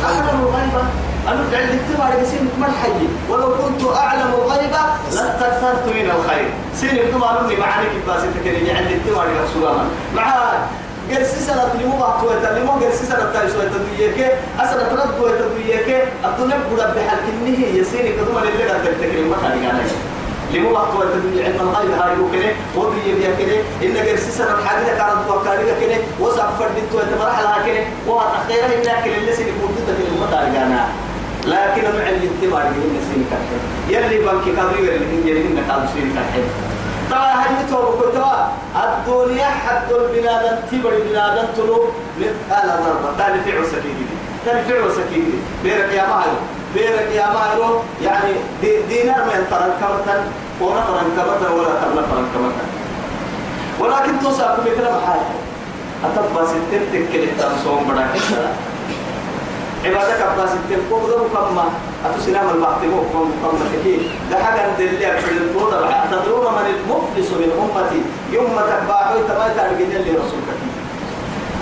[0.05, 0.73] أعلم الغيب.
[1.27, 4.71] أنا أدعي الاجتماع لسين من حي ولو كنت أعلم الغيب
[5.11, 6.49] لاستكثرت من الخير.
[6.75, 10.33] سين اجتماع مني معاني كباس تكريني عند اجتماع رسول الله مع
[11.11, 17.19] قرسي سنة لمو بحثوة لمو قرسي سنة تايسوة تدوية أسنة تردوة تدوية الدنيا بقول بحال
[17.27, 19.79] كنه يسيني كدوما اللي قد تكريم ما كان يعني
[20.53, 25.27] لمو بحثوة تدوية علم الغيب هاي وكله ودوية بيا كله إن قرسي سنة حاجة كانت
[25.27, 30.79] توكالي كله وسق فردتوة تمرحلها كله وأخيرا إلا كله اللي سيني بودتا كله ما كان
[31.47, 33.59] لكن مع الاتباع اللي سين كحل
[33.95, 36.43] يلي بنك اللي يلي إنك كابري سين كحل
[37.11, 38.33] طبعا هل يتوب كتوا
[38.83, 41.87] الدنيا حد البنادم تبر البنادم تلو
[42.19, 44.05] مثقال ضربة تاني فعل سكيني.
[44.45, 45.33] تاني فعل سكيني.
[45.63, 46.35] بيرك يا ماهر
[46.75, 50.21] بيرك يا ماهر يعني دي دينار من فرن كمتن
[50.61, 52.67] ولا فرن كمتن ولا تبلا فرن كمتن
[53.79, 55.37] ولكن توصل بكرة بحاجة
[56.05, 58.21] أتبقى ستين تكلم تنصوم بدك
[59.85, 61.65] عبادك عباس التنقوم ذو كما
[62.05, 64.01] أتسلام البعتمو كم كم تكين
[64.31, 65.77] ده حاجة ندلي أكبر الفوضى.
[66.11, 68.01] تدرون من المفلس من أمتي.
[68.31, 70.59] يوم تباعوا تما ترجين اللي رسولك.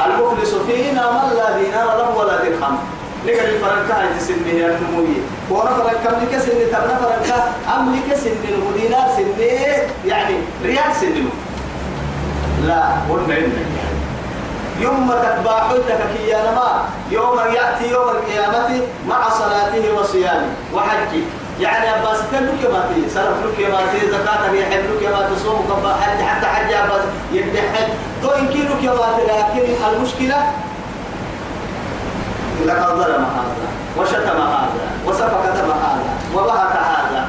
[0.05, 2.77] المفلس فينا من لا دينار له ولا درهم.
[3.25, 5.17] نقل الفرنكا تسنه يا نموي
[5.49, 9.41] وأنا فرنكا ملك سن تبنا فرنكا أم لك سن المدينار سن
[10.05, 11.25] يعني ريال سن.
[12.67, 13.84] لا قلنا إنك.
[14.79, 21.23] يوم تتبع حجتك كيانما يوم يأتي يوم القيامة مع صلاته وصيامه وحجه.
[21.59, 25.95] يعني عباس كلك ما تي سلف لك ما تي زكاة يحب لك ما تصوم كما
[26.01, 27.01] حج حتى حج عباس
[27.31, 27.89] يبدي حج.
[28.21, 30.51] تو إن كيلك ما لكن المشكلة
[32.65, 33.67] لقد ظلم هذا
[33.97, 37.27] وشتم هذا وسفك دم هذا وبهت هذا.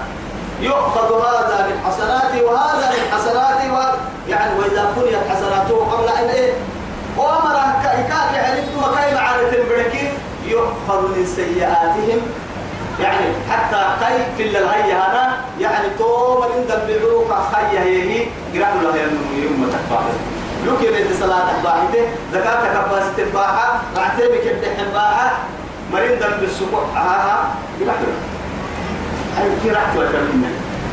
[0.61, 3.47] يؤخذ هذا من حسناته وهذا من حسناته.
[4.29, 6.53] يعني وإذا فريت حسناته قبل أن إيه؟
[7.57, 10.09] وأمر كاك علمت مكاي معانة البركي
[10.47, 12.21] يؤخذ من سيئاتهم.
[13.01, 18.97] يعني حتى كي في الغي هذا يعني توم من دبلوك خي هي قرأ له
[19.43, 20.05] يوم تكبر.
[20.67, 25.33] لوك يبيت صلاة باحته زكاة كباسة باحة رعتبك الدحن باحة
[25.93, 26.85] مرين دم بالسبوع.
[26.95, 27.39] ها ها
[27.81, 27.95] قرأ
[29.39, 30.51] أي رحت وتمنى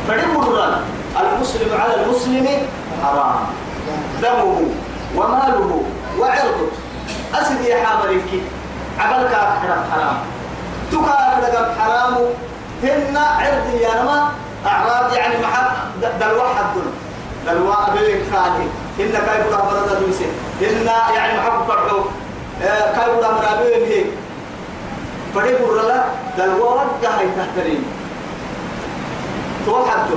[0.08, 0.22] فدي
[1.34, 2.46] المسلم على المسلم
[3.02, 3.36] حرام.
[4.22, 4.60] دمه
[5.16, 5.82] وماله.
[6.18, 6.68] وعرضه
[7.34, 8.30] أسد يا حاملك.
[8.98, 10.16] عبلك حرام حرام.
[10.92, 12.14] تكا لك حرام.
[12.82, 14.30] هن عرض يا نما.
[14.66, 15.68] أعراض يعني محل
[16.20, 16.76] دلوا حد.
[17.46, 18.66] دلوا أبين خالي
[18.98, 20.26] هن بدا مرضى دوسي
[20.60, 21.98] هن يعني محب فرحو.
[22.94, 24.06] كاي بدا مرابين هيك
[25.34, 26.04] فريق الرلا.
[26.38, 27.84] دلوا وجه هاي تحترين
[29.66, 30.10] تو حد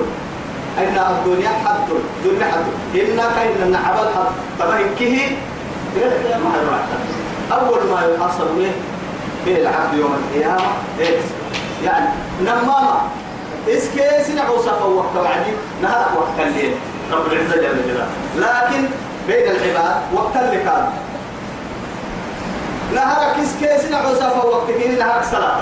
[0.80, 1.89] أين الدنيا حد.
[1.89, 2.66] الدنيا حد.
[2.95, 4.32] إن كاين نعبل حد.
[4.60, 4.80] طبعا
[7.52, 8.72] أول ما يحصل به
[9.46, 11.18] به العبد يوم القيامة إيه
[11.84, 12.10] يعني
[12.42, 13.02] نمامة
[13.70, 16.76] إسكي سنع وصفه وقت وعدي نهار وقت الليل.
[17.12, 18.08] رب العزة جل جلاله.
[18.38, 18.86] لكن
[19.28, 20.88] بين العباد وقت اللي كان
[23.36, 25.58] كيس كيس نعوسا فوقت كيني نهارك صلاة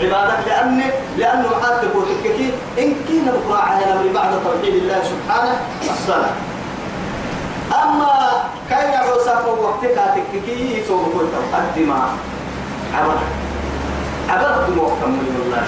[0.00, 0.82] عبادك لأن
[1.18, 6.30] لأنه عاد تقول كي إن كنا بقراء على أمر بعد توحيد الله سبحانه الصلاة.
[7.72, 12.08] أما كاين عوسا فوقت كاتك كي توقف الدماء
[12.94, 13.18] عبد
[14.28, 15.62] عبد وقت من الله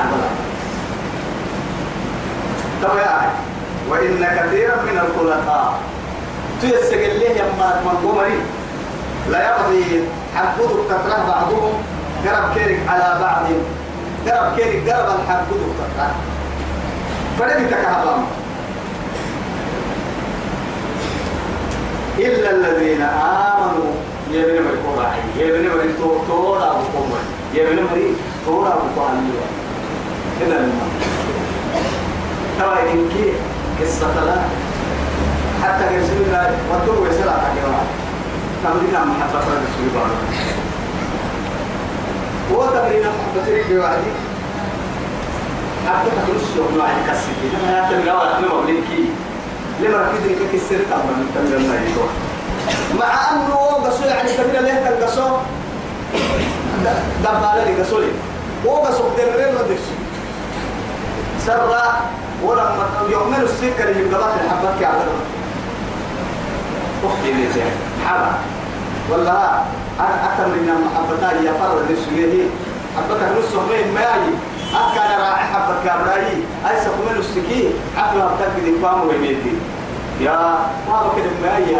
[0.00, 0.22] عبد
[2.82, 3.30] طب يا
[3.90, 5.74] وإن كثيرا من الخلطاء
[6.60, 8.40] تيسجل له يما من
[9.30, 10.02] لا يقضي
[10.36, 11.72] حبودك تكره بعضهم
[12.26, 13.44] قرب كيرك على بعض.
[14.26, 16.10] قرب كيرك قرب الحبودك تكره
[17.38, 18.26] فلم تكهبهم
[22.18, 23.92] إلا الذين آمنوا.
[24.32, 27.12] يبني مري كوراعي يبني مري تو تورا بقوم
[27.54, 28.14] يبني مري
[28.46, 29.30] تورا بقوم
[30.40, 30.88] إلا الماء
[32.58, 33.14] ترى إنك
[33.80, 34.36] قصة لا
[35.62, 37.60] حتى يرسل الله ودور ويسرع حكي
[38.64, 40.10] تمرين محبة الرسول بعد.
[42.52, 44.12] هو تمرين محبة ربي وعدي
[45.86, 49.04] حتى تخلص يوم واحد كسيتي لما يعتمد على أحنا مبليكي
[49.80, 50.12] لما
[50.90, 52.08] تمر من تمرين ما يدور
[53.00, 53.54] مع أنه
[53.86, 55.28] قصو يعني تمرين له كان قصو
[57.24, 58.12] دبالة لي قصو لي
[58.66, 59.84] هو قصو درين ردش
[61.46, 61.82] سرى
[62.44, 65.06] ولما يؤمن السكر يبقى الحبات يعبر
[67.04, 67.46] أختي لي
[68.06, 68.32] حبا
[69.10, 69.62] ولا
[70.00, 72.44] أكثر من محبتا يا فرد السجيه
[72.96, 74.34] حبك نص من ما يجي
[74.74, 76.26] أكان راعي حبك كابراي
[76.70, 79.52] أي سكمل السكي؟ حفلة بتكد إقامة ويميتي
[80.20, 80.58] يا
[80.88, 81.76] ما بكد ما يجي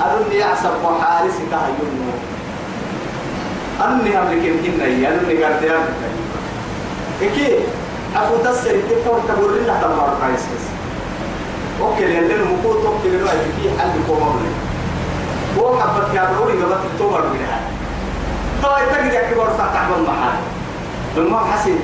[0.00, 2.12] أرني يعصب وحارس كهيون
[3.84, 5.06] أني أملك الكنة أني
[5.44, 5.78] قد يا
[7.22, 7.58] إكي
[8.16, 10.40] أفو تسر تكون تقول لنا تمر قايس
[11.80, 13.30] أوكي لأن المفروض أوكي لأنه
[13.62, 14.40] في حل كومر
[15.58, 17.60] هو حبت يا بروري قبل تكتوبر منها
[18.62, 20.55] طبعا تجد يا كبار فتح بالمحل
[21.16, 21.78] بالمهم حسين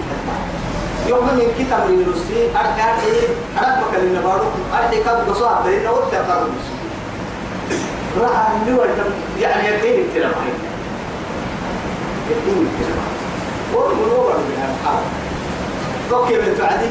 [1.08, 3.28] يوم من كتاب الروسي أرجع إيه
[3.58, 6.50] أنا بكلم النبارو أرجع كاب هذا إنه وقت أفضل
[8.20, 8.84] راح اللي هو
[9.40, 10.52] يعني يدين الكلام هاي
[12.30, 12.98] يدين الكلام
[13.74, 15.02] هو منور من الحال
[16.10, 16.90] توكي من تعدي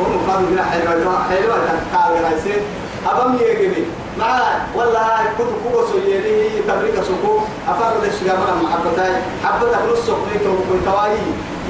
[0.00, 1.56] هو مقام من حلوة حلوة
[1.92, 2.62] تقال رئيسين
[3.06, 3.84] أبم يجري
[4.18, 4.38] مع
[4.76, 5.08] والله
[5.38, 7.38] كنت كوكو سويني تبريك سوكو.
[7.68, 9.12] أفر ليش جامعنا محبتاي؟
[9.44, 11.16] حبتك نص سوكني كوكو كواي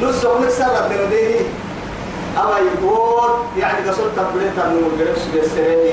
[0.03, 1.40] نص سوكني سر الدرديه
[2.38, 5.93] أما يقول يعني قصد تبريك من الجرس بسرني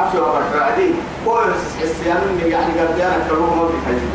[0.00, 0.90] أفي وبرك عادي
[1.24, 4.08] كويس حسيان من يعني قديانا كلهم ما بيحجي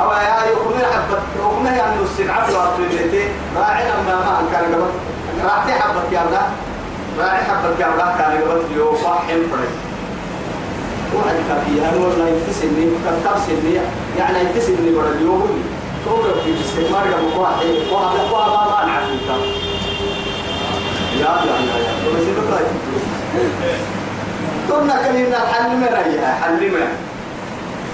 [0.00, 4.90] أو يا يخمي حبت يخمي يعني نص عفوا أطلعتي راعينا ما ما كان قبل.
[5.44, 6.46] راعتي حبت يا الله.
[7.18, 8.76] راعي حبت يا الله كان قبل.
[8.76, 9.40] يوم فاحم
[11.16, 12.52] فريق واحد كافي أنا
[13.46, 13.74] سني
[14.18, 15.62] يعني ينفسني ولا اليوم.
[16.04, 17.66] توقع في الاستثمار يا واحد.
[17.92, 19.08] واحد واحد ما نعرف
[21.20, 21.92] يا يا يا يا.
[22.16, 22.60] بس يبقى
[24.70, 26.86] قلنا كلمة حل ما رأيها حل ما.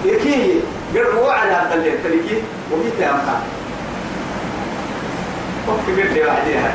[0.05, 0.61] يكي
[0.95, 2.37] قربوا على تلين تلقي
[2.73, 3.41] وجيت يا أمها
[5.69, 6.71] وقت قلت لي واحدة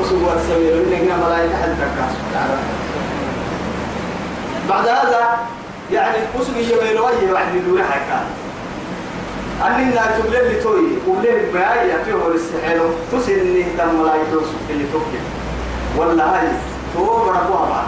[0.00, 2.14] وسوى السوير إننا ملايكة حل تكاس
[4.68, 5.38] بعد هذا
[5.92, 8.24] يعني قسم يمين وجه واحد يدور حكا
[9.66, 15.22] أن الناس تقول لي توي وليه ما يأتيه السحر تسني دم ملايكة وسوق اللي توكل
[15.96, 16.48] ولا هاي
[16.94, 17.84] تو بركوها بعد.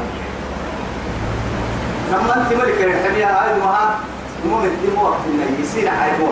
[2.13, 3.95] لما أنت ملك الحمية هاي ما
[4.47, 6.27] مو مثل مو وقت إنه يصير هاي مو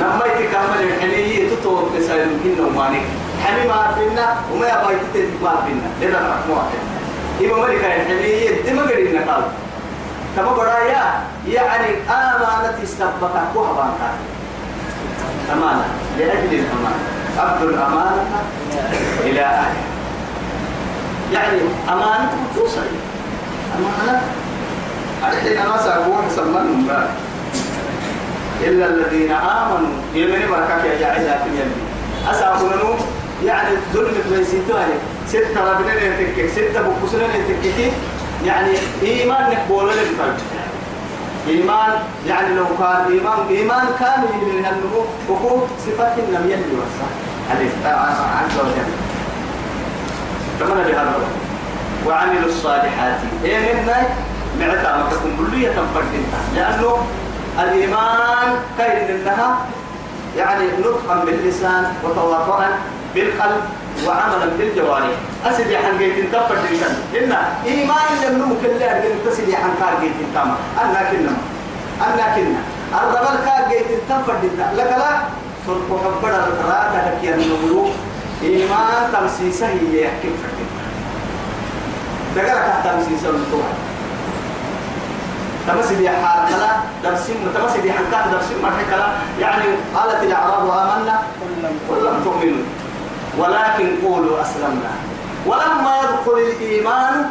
[0.00, 3.00] لما يتكمل الحمية تطور بسال يمكن وماني.
[3.44, 6.08] حمي ما فينا وما يبغى يتتبع ما فينا.
[6.10, 6.54] لذا مو
[7.40, 9.42] إما ملك الحمية دم قرينا قال.
[10.36, 13.94] كما برايا يعني أمانة استبقى كوها
[15.52, 15.84] أمانة
[16.18, 17.02] لأجل الأمانة.
[17.38, 18.26] أبدو الأمانة
[19.24, 19.74] إلى أهلها
[21.32, 21.58] يعني
[21.88, 22.80] أمانة توصل.
[23.78, 24.20] أمانة.
[25.28, 27.06] الحين أنا سأقول سمنهم بقى
[28.60, 29.92] إلا الذين آمنوا.
[30.14, 31.82] يمني بركاك يا جاعلها في اليمين
[32.30, 32.96] أسأقول
[33.44, 34.86] يعني ظلم بيسيتوها
[35.28, 37.92] ستة ربنا يتكك ستة بقصنا يتككي
[38.46, 38.70] يعني
[39.02, 39.96] إيمان نقبول لك
[41.48, 41.90] إيمان
[42.26, 47.10] يعني لو كان إيمان إيمان كامل من النمو وهو صفات لم يلي وصح.
[48.14, 48.92] عز وجل.
[50.60, 51.14] كما بهذا؟
[52.06, 53.18] وعملوا الصالحات.
[53.44, 54.02] إيه منا
[54.60, 56.40] معتا ما تكون كلية فردينها.
[56.54, 56.98] لأنه
[57.58, 59.56] الإيمان كاين لها
[60.36, 62.68] يعني نطقا باللسان وتواطؤا
[63.14, 63.62] بالقلب
[64.06, 65.14] وعملا بالجوارح.
[65.46, 67.32] أسد حن جيت تفر دينتن إن
[67.66, 71.34] إيمان لم نمكن لا أرجع تسد حن كار جيت تام أنا كنا
[72.06, 72.60] أنا كنا
[72.98, 74.44] الربل كا جيت تنفرد
[74.76, 75.10] لك لا.
[75.66, 77.86] سرق حبر لك يا النبلو
[78.42, 80.58] إيمان تمسيسه هي كيف فرد
[82.36, 83.60] دقرك تمسيسه النبلو
[85.68, 86.70] تمسي دي حالة لا
[87.04, 89.06] درسين تمسي دي حكات درسين مرحكة لا
[89.40, 91.22] يعني قالت الأعراب آمنا.
[91.88, 92.64] قل لم تؤمنوا.
[93.38, 94.92] ولكن قولوا أسلمنا.
[95.46, 97.24] ولما يدخل الإيمان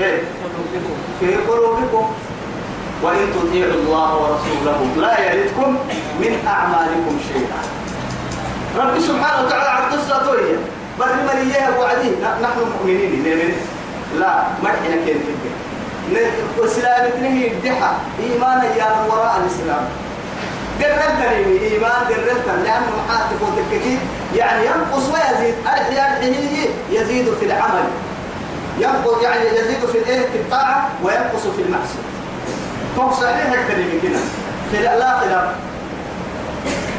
[0.00, 0.22] إيه؟
[1.20, 2.12] في قلوبكم.
[3.02, 5.78] وإن تطيعوا الله ورسوله لا يلدكم
[6.20, 7.60] من أعمالكم شيئا.
[8.78, 10.56] رب سبحانه وتعالى عبد السطوية
[11.00, 12.16] بل من إياه وعديه.
[12.42, 13.22] نحن مؤمنين.
[13.24, 13.54] نؤمن
[14.20, 15.16] لا ما إحنا كيف
[16.58, 17.90] وسلام تنهي الدحى.
[18.22, 19.84] إيمانا يا وراء الإسلام.
[20.80, 23.98] لي إيمان قررت لأنه محاتف وتككي
[24.36, 25.54] يعني ينقص ويزيد.
[25.62, 27.84] الأحيان هي يزيد في العمل.
[28.78, 32.04] ينقص يعني يزيد في الإيه؟ في الطاعة وينقص في المعصية.
[32.96, 34.18] فهو صحيح الكلمة كده.
[34.72, 35.54] خلاف لا خلاف.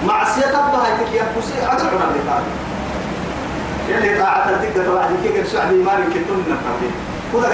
[0.05, 1.47] معصية تبها يتك ينقص.
[1.69, 2.43] عدل عنا بتاعي
[3.89, 6.91] يلي طاعة الدقة واحد كي قد سعد إيمان كتون نفرين
[7.33, 7.47] كذا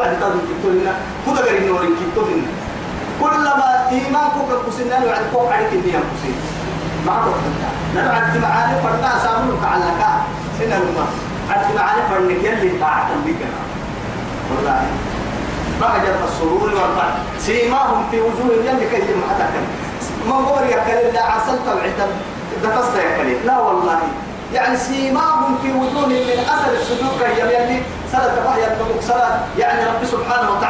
[0.00, 0.94] قد تادو كتون لنا.
[1.26, 2.61] كذا قد النور كتون لنا.
[3.22, 5.72] كلما إيمان كوك كسنان وعد كوك عليك
[7.06, 7.44] ما عرفت
[7.96, 10.10] نحن عد معاني فرنا سامنك على كا
[10.58, 11.04] سنة لما
[11.50, 13.60] عد معاني فرنك يلي طاعة بكنا
[14.50, 14.80] والله.
[15.80, 18.96] بهجة السرور والفرح سيماهم في وجوههم يلي كي
[19.30, 19.44] حتى
[20.28, 22.10] ما قول يا كليل لا عسلت وعتم
[22.62, 23.46] ده تصدق يا كليل.
[23.46, 23.98] لا والله.
[24.54, 27.82] يعني سيماهم في وجوههم من أثر السجود كي يلي
[28.46, 30.61] بهجة النبوك سلة يعني رب سبحانه وتعالى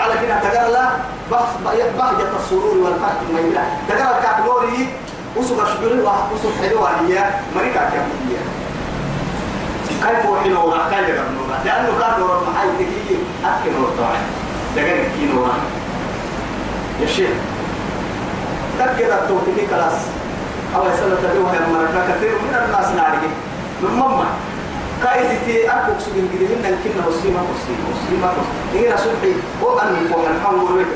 [1.99, 4.89] بهجة السرور والفرح الميلة تقال الكعب نوري
[5.37, 6.01] وسوق الشجوري
[6.35, 7.25] وسوق حلوة هي
[7.57, 8.07] مريكا كم؟
[10.03, 14.16] كيف وحي نورا كيف نورا؟ لأنه كان نورا محاي تكيي أكي نور طبعا.
[14.77, 15.55] دقن كي نورا
[17.01, 17.31] يا شيخ
[18.79, 19.99] تكذا توتيكي كلاس.
[20.77, 23.31] أو يسأل تدوها يا مركا كثير من الناس نارجي
[23.83, 24.25] من ماما.
[25.03, 28.33] كايدي تي أكوك سجن جديد إن كنا وسيما وسيما وسيما
[28.75, 30.87] إيه صبحي؟ وأن فوق الحمد لله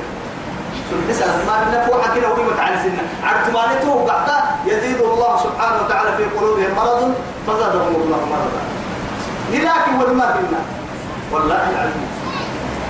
[1.13, 3.03] سنة ما بنا فوق كده وريمة عن سنة.
[3.25, 4.29] عرفت ما نتوه بعد
[4.67, 7.15] يزيد الله سبحانه وتعالى في قلوبهم مرض
[7.47, 8.63] فزادهم الله مرضا.
[9.53, 10.61] لكن والما بنا.
[11.33, 12.09] والله العظيم.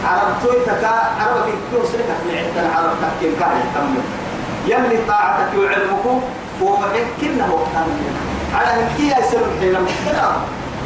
[0.07, 3.97] عربتوي تكا عربك كيو سنك لعدة العرب تحكي كاهي تمام
[4.67, 6.07] يلي طاعتك وعلمك
[6.63, 7.89] ومعك كنا وقتان
[8.55, 9.47] على هنكي يا سر
[9.87, 10.37] مختلف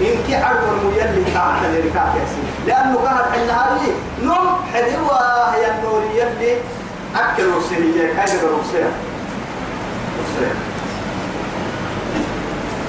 [0.01, 2.53] إنك عرب الميلي طاعتك لركاك يا سيدي.
[2.67, 3.93] لأنه قهر حين هذه
[4.23, 6.57] نم حدوة هي النور يلي
[7.17, 8.93] أكل وسيلية كاجر وسيلة
[10.21, 10.55] وسيلة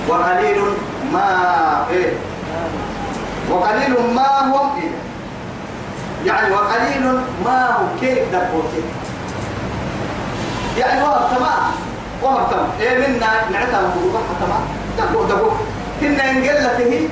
[0.10, 0.62] وقليل
[1.14, 2.14] ما إيه؟
[3.52, 4.92] وقليل ما هم إيه؟
[6.26, 7.04] يعني وقليل
[7.46, 8.84] ما هو كيف دبوتي
[10.78, 11.72] يعني وهب تمام.
[12.24, 12.70] وهب تمام.
[12.82, 14.62] إيه منا نعتها بروح تمام.
[15.00, 15.50] دبو دبو
[16.02, 17.10] كنا إن قلته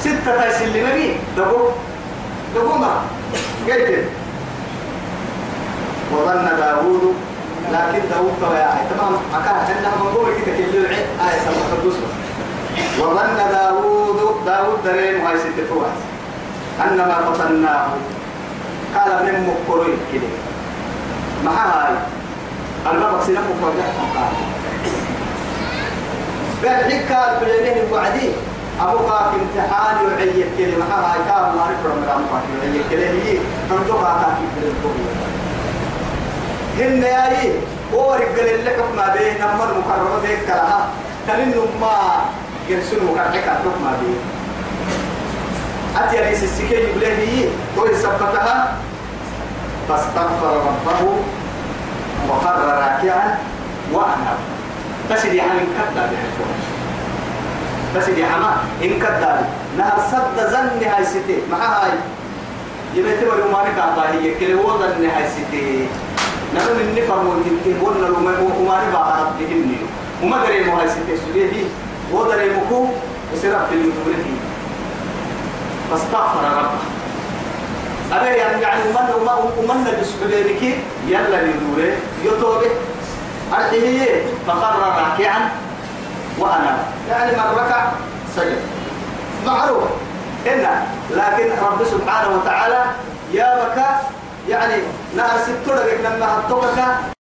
[0.00, 1.68] ستة تايسل لمني دبو
[2.56, 3.02] دبو ما
[3.68, 4.04] قلت
[6.12, 7.14] وظن داوود
[7.72, 9.14] لكن داوود طبعا تمام.
[9.34, 10.12] أكان حنا من
[10.46, 11.06] كده كل العين.
[11.28, 11.72] آية سبعة
[13.00, 15.98] وظن داوود داوود درين وهي ستة فواز
[16.84, 17.86] أنما فتناه
[18.94, 20.28] قال من مكروي كده.
[21.44, 21.94] ما هاي؟
[22.92, 24.32] البابا سينا مفرجع قال.
[26.64, 28.30] قال حكا بلينين الوعدي
[28.80, 30.78] أبوك امتحان يعيك كده.
[30.78, 32.26] ما هاي؟ كان ما عرف رمضان
[32.62, 33.06] يعيك كده.
[33.10, 33.38] هي
[33.70, 34.72] عندها تاكي كده
[36.78, 37.52] هن ياي
[37.92, 40.88] ورق اللي حكم به نمر مكرمة بيك كلها
[41.26, 41.96] تنين ما
[42.68, 44.14] يرسلوا كان حكا حكم به
[45.96, 48.76] أتي رئيس السكين يقول لي كوي سبتها.
[49.88, 51.00] فاستغفر ربه
[52.28, 53.38] وخر راكعا
[53.92, 54.34] وأنا
[55.10, 56.10] بس دي عن كذا
[57.96, 59.48] بس دي عما إن كذا
[59.78, 61.38] نهر صد زن هاي ستي.
[61.50, 61.90] مع هاي.
[62.94, 63.78] يبقى تبغى يومانك
[64.12, 65.88] هي كل هو زن هاي ستي.
[66.54, 68.32] نحن من نفهم وتنتهي قلنا له ما
[68.88, 69.78] نبغى بهمني
[70.22, 71.64] وما دري مو هاي ستي سوريه
[72.14, 72.86] هو دري مكو
[73.32, 74.26] وسرع في اليوتيوب
[75.90, 76.78] فاستغفر ربه.
[78.12, 80.62] أبي يعني يعني ومن ومن ومن بسبيلك
[81.08, 82.70] يلا ندوره يتوبه
[83.52, 85.50] أرحيه فقر راكعا.
[86.38, 86.78] وأنا.
[87.10, 87.90] يعني من ركع.
[88.36, 88.58] سجد.
[89.46, 89.84] معروف.
[90.46, 92.84] هنا لكن رب سبحانه وتعالى
[93.32, 94.17] يا بكى
[94.48, 94.82] يعني
[95.16, 95.70] نهر ست
[96.04, 97.17] لما هتوكك